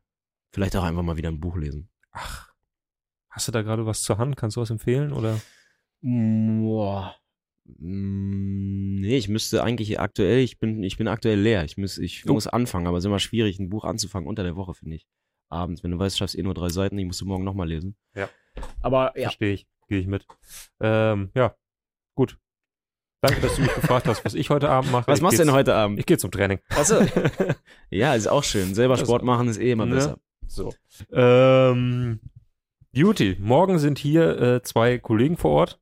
vielleicht 0.51 0.75
auch 0.75 0.83
einfach 0.83 1.01
mal 1.03 1.17
wieder 1.17 1.29
ein 1.29 1.39
Buch 1.39 1.55
lesen. 1.57 1.89
Ach. 2.11 2.51
Hast 3.29 3.47
du 3.47 3.51
da 3.51 3.61
gerade 3.63 3.85
was 3.85 4.01
zur 4.03 4.17
Hand? 4.19 4.35
Kannst 4.37 4.57
du 4.57 4.61
was 4.61 4.69
empfehlen? 4.69 5.11
Oder? 5.13 5.39
Boah. 6.01 7.15
Mm, 7.79 8.95
Nee, 9.01 9.17
ich 9.17 9.27
müsste 9.29 9.63
eigentlich 9.63 9.99
aktuell, 9.99 10.39
ich 10.39 10.57
bin, 10.59 10.83
ich 10.83 10.97
bin 10.97 11.07
aktuell 11.07 11.39
leer. 11.39 11.63
Ich 11.63 11.77
muss, 11.77 11.97
ich 11.97 12.23
Oh. 12.27 12.33
muss 12.33 12.47
anfangen, 12.47 12.87
aber 12.87 12.97
es 12.97 13.03
ist 13.03 13.07
immer 13.07 13.19
schwierig, 13.19 13.59
ein 13.59 13.69
Buch 13.69 13.83
anzufangen 13.85 14.27
unter 14.27 14.43
der 14.43 14.55
Woche, 14.55 14.73
finde 14.73 14.95
ich. 14.95 15.05
Abends, 15.49 15.83
wenn 15.83 15.91
du 15.91 15.99
weißt, 15.99 16.17
schaffst 16.17 16.37
eh 16.37 16.43
nur 16.43 16.53
drei 16.55 16.69
Seiten, 16.69 16.97
ich 16.97 17.05
musst 17.05 17.21
du 17.21 17.25
morgen 17.25 17.43
nochmal 17.45 17.67
lesen. 17.69 17.95
Ja. 18.15 18.29
Aber 18.81 19.13
ja. 19.17 19.23
Verstehe 19.29 19.53
ich. 19.53 19.67
Gehe 19.87 19.99
ich 19.99 20.07
mit. 20.07 20.25
Ähm, 20.81 21.29
ja. 21.35 21.55
Gut. 22.15 22.37
Danke, 23.21 23.39
dass 23.41 23.55
du 23.55 23.61
mich 23.61 23.73
gefragt 23.73 24.07
hast, 24.07 24.25
was 24.25 24.33
ich 24.33 24.49
heute 24.49 24.69
Abend 24.69 24.91
mache. 24.91 25.07
Was 25.07 25.19
Ich 25.19 25.23
machst 25.23 25.39
du 25.39 25.43
denn 25.43 25.53
heute 25.53 25.73
Abend? 25.75 25.99
Ich 25.99 26.05
gehe 26.05 26.17
zum 26.17 26.31
Training. 26.31 26.59
Achso. 26.69 26.95
ja, 27.89 28.13
ist 28.15 28.27
auch 28.27 28.43
schön. 28.43 28.73
Selber 28.75 28.95
Das- 28.95 29.07
Sport 29.07 29.23
machen 29.23 29.47
ist 29.47 29.57
eh 29.57 29.71
immer 29.71 29.85
Ne? 29.85 29.95
besser. 29.95 30.19
So. 30.47 30.73
Ähm, 31.11 32.19
Beauty. 32.91 33.37
Morgen 33.39 33.79
sind 33.79 33.99
hier 33.99 34.39
äh, 34.41 34.61
zwei 34.63 34.97
Kollegen 34.97 35.37
vor 35.37 35.51
Ort. 35.51 35.79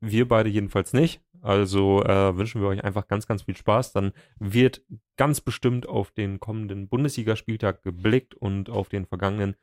Wir 0.00 0.28
beide 0.28 0.48
jedenfalls 0.48 0.92
nicht. 0.92 1.20
Also 1.48 2.04
äh, 2.04 2.36
wünschen 2.36 2.60
wir 2.60 2.68
euch 2.68 2.84
einfach 2.84 3.08
ganz, 3.08 3.26
ganz 3.26 3.40
viel 3.44 3.56
Spaß. 3.56 3.94
Dann 3.94 4.12
wird 4.38 4.82
ganz 5.16 5.40
bestimmt 5.40 5.88
auf 5.88 6.10
den 6.10 6.40
kommenden 6.40 6.88
Bundesligaspieltag 6.88 7.82
geblickt 7.82 8.34
und 8.34 8.68
auf 8.68 8.90
den 8.90 9.06
vergangenen 9.06 9.56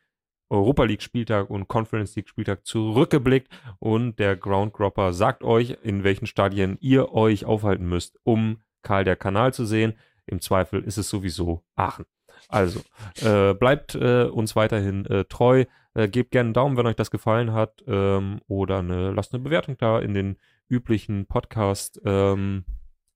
Europa 0.50 0.84
League 0.84 1.04
Spieltag 1.04 1.52
und 1.52 1.68
Conference 1.68 2.16
League 2.16 2.28
Spieltag 2.28 2.66
zurückgeblickt 2.66 3.50
und 3.78 4.18
der 4.18 4.36
Groundgropper 4.36 5.14
sagt 5.14 5.44
euch, 5.44 5.78
in 5.84 6.04
welchen 6.04 6.26
Stadien 6.26 6.80
ihr 6.82 7.14
euch 7.14 7.46
aufhalten 7.46 7.88
müsst, 7.88 8.18
um 8.24 8.64
Karl 8.82 9.04
der 9.04 9.16
Kanal 9.16 9.54
zu 9.54 9.64
sehen. 9.64 9.94
Im 10.26 10.42
Zweifel 10.42 10.84
ist 10.84 10.98
es 10.98 11.08
sowieso 11.08 11.64
Aachen. 11.76 12.06
Also, 12.48 12.82
äh, 13.22 13.54
bleibt 13.54 13.94
äh, 13.94 14.24
uns 14.24 14.56
weiterhin 14.56 15.06
äh, 15.06 15.26
treu. 15.26 15.66
Äh, 15.94 16.08
gebt 16.10 16.32
gerne 16.32 16.48
einen 16.48 16.54
Daumen, 16.56 16.78
wenn 16.78 16.88
euch 16.88 16.96
das 16.96 17.12
gefallen 17.12 17.54
hat. 17.54 17.84
Ähm, 17.88 18.42
oder 18.48 18.80
eine, 18.80 19.12
lasst 19.12 19.36
eine 19.36 19.44
Bewertung 19.44 19.78
da 19.78 20.00
in 20.00 20.16
den 20.16 20.38
üblichen 20.70 21.26
Podcast 21.26 22.02
ähm, 22.06 22.66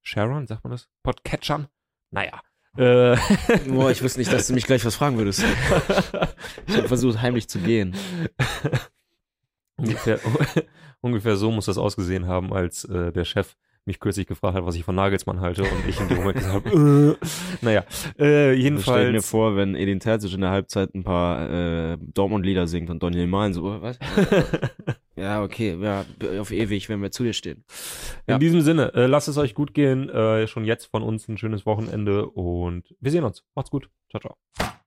Sharern, 0.01 0.47
sagt 0.47 0.63
man 0.63 0.71
das? 0.71 0.89
Podcatchern? 1.03 1.67
Naja. 2.11 2.41
Äh, 2.77 3.17
Boah, 3.67 3.91
ich 3.91 4.03
wusste 4.03 4.19
nicht, 4.19 4.31
dass 4.31 4.47
du 4.47 4.53
mich 4.53 4.65
gleich 4.65 4.85
was 4.85 4.95
fragen 4.95 5.17
würdest. 5.17 5.43
Ich 6.67 6.77
habe 6.77 6.87
versucht, 6.87 7.21
heimlich 7.21 7.49
zu 7.49 7.59
gehen. 7.59 7.95
ungefähr, 9.75 10.19
ungefähr 11.01 11.35
so 11.35 11.51
muss 11.51 11.65
das 11.65 11.77
ausgesehen 11.77 12.27
haben, 12.27 12.53
als 12.53 12.85
äh, 12.85 13.11
der 13.11 13.25
Chef 13.25 13.55
mich 13.89 13.99
kürzlich 13.99 14.25
gefragt 14.27 14.55
hat, 14.55 14.65
was 14.65 14.75
ich 14.75 14.83
von 14.85 14.95
Nagelsmann 14.95 15.41
halte 15.41 15.63
und 15.63 15.87
ich 15.87 15.99
in 15.99 16.07
dem 16.07 16.17
Moment 16.17 16.37
gesagt 16.37 16.53
habe, 16.65 16.69
äh, 17.21 17.25
naja, 17.61 17.83
äh, 18.17 18.53
Ich 18.53 18.61
stell 18.81 19.07
mir 19.07 19.11
jedenfalls. 19.11 19.29
vor, 19.29 19.55
wenn 19.57 19.75
Edin 19.75 19.99
Terzic 19.99 20.33
in 20.33 20.41
der 20.41 20.51
Halbzeit 20.51 20.95
ein 20.95 21.03
paar 21.03 21.49
äh, 21.49 21.97
Dortmund-Lieder 21.99 22.67
singt 22.67 22.89
und 22.89 23.03
Daniel 23.03 23.27
Mahn 23.27 23.53
so, 23.53 23.81
was? 23.81 23.99
Ja, 25.15 25.43
okay, 25.43 25.77
ja, 25.81 26.05
auf 26.39 26.49
ewig, 26.51 26.87
wenn 26.87 27.01
wir 27.01 27.11
zu 27.11 27.23
dir 27.23 27.33
stehen. 27.33 27.65
In 28.25 28.31
Ja. 28.33 28.37
diesem 28.37 28.61
Sinne, 28.61 28.93
äh, 28.93 29.05
lasst 29.05 29.27
es 29.27 29.37
euch 29.37 29.53
gut 29.53 29.73
gehen. 29.73 30.07
Äh, 30.09 30.47
schon 30.47 30.63
jetzt 30.63 30.85
von 30.85 31.03
uns 31.03 31.27
ein 31.27 31.37
schönes 31.37 31.65
Wochenende 31.65 32.25
und 32.29 32.95
wir 33.01 33.11
sehen 33.11 33.25
uns. 33.25 33.43
Macht's 33.53 33.69
gut. 33.69 33.89
Ciao, 34.09 34.21
ciao. 34.21 34.79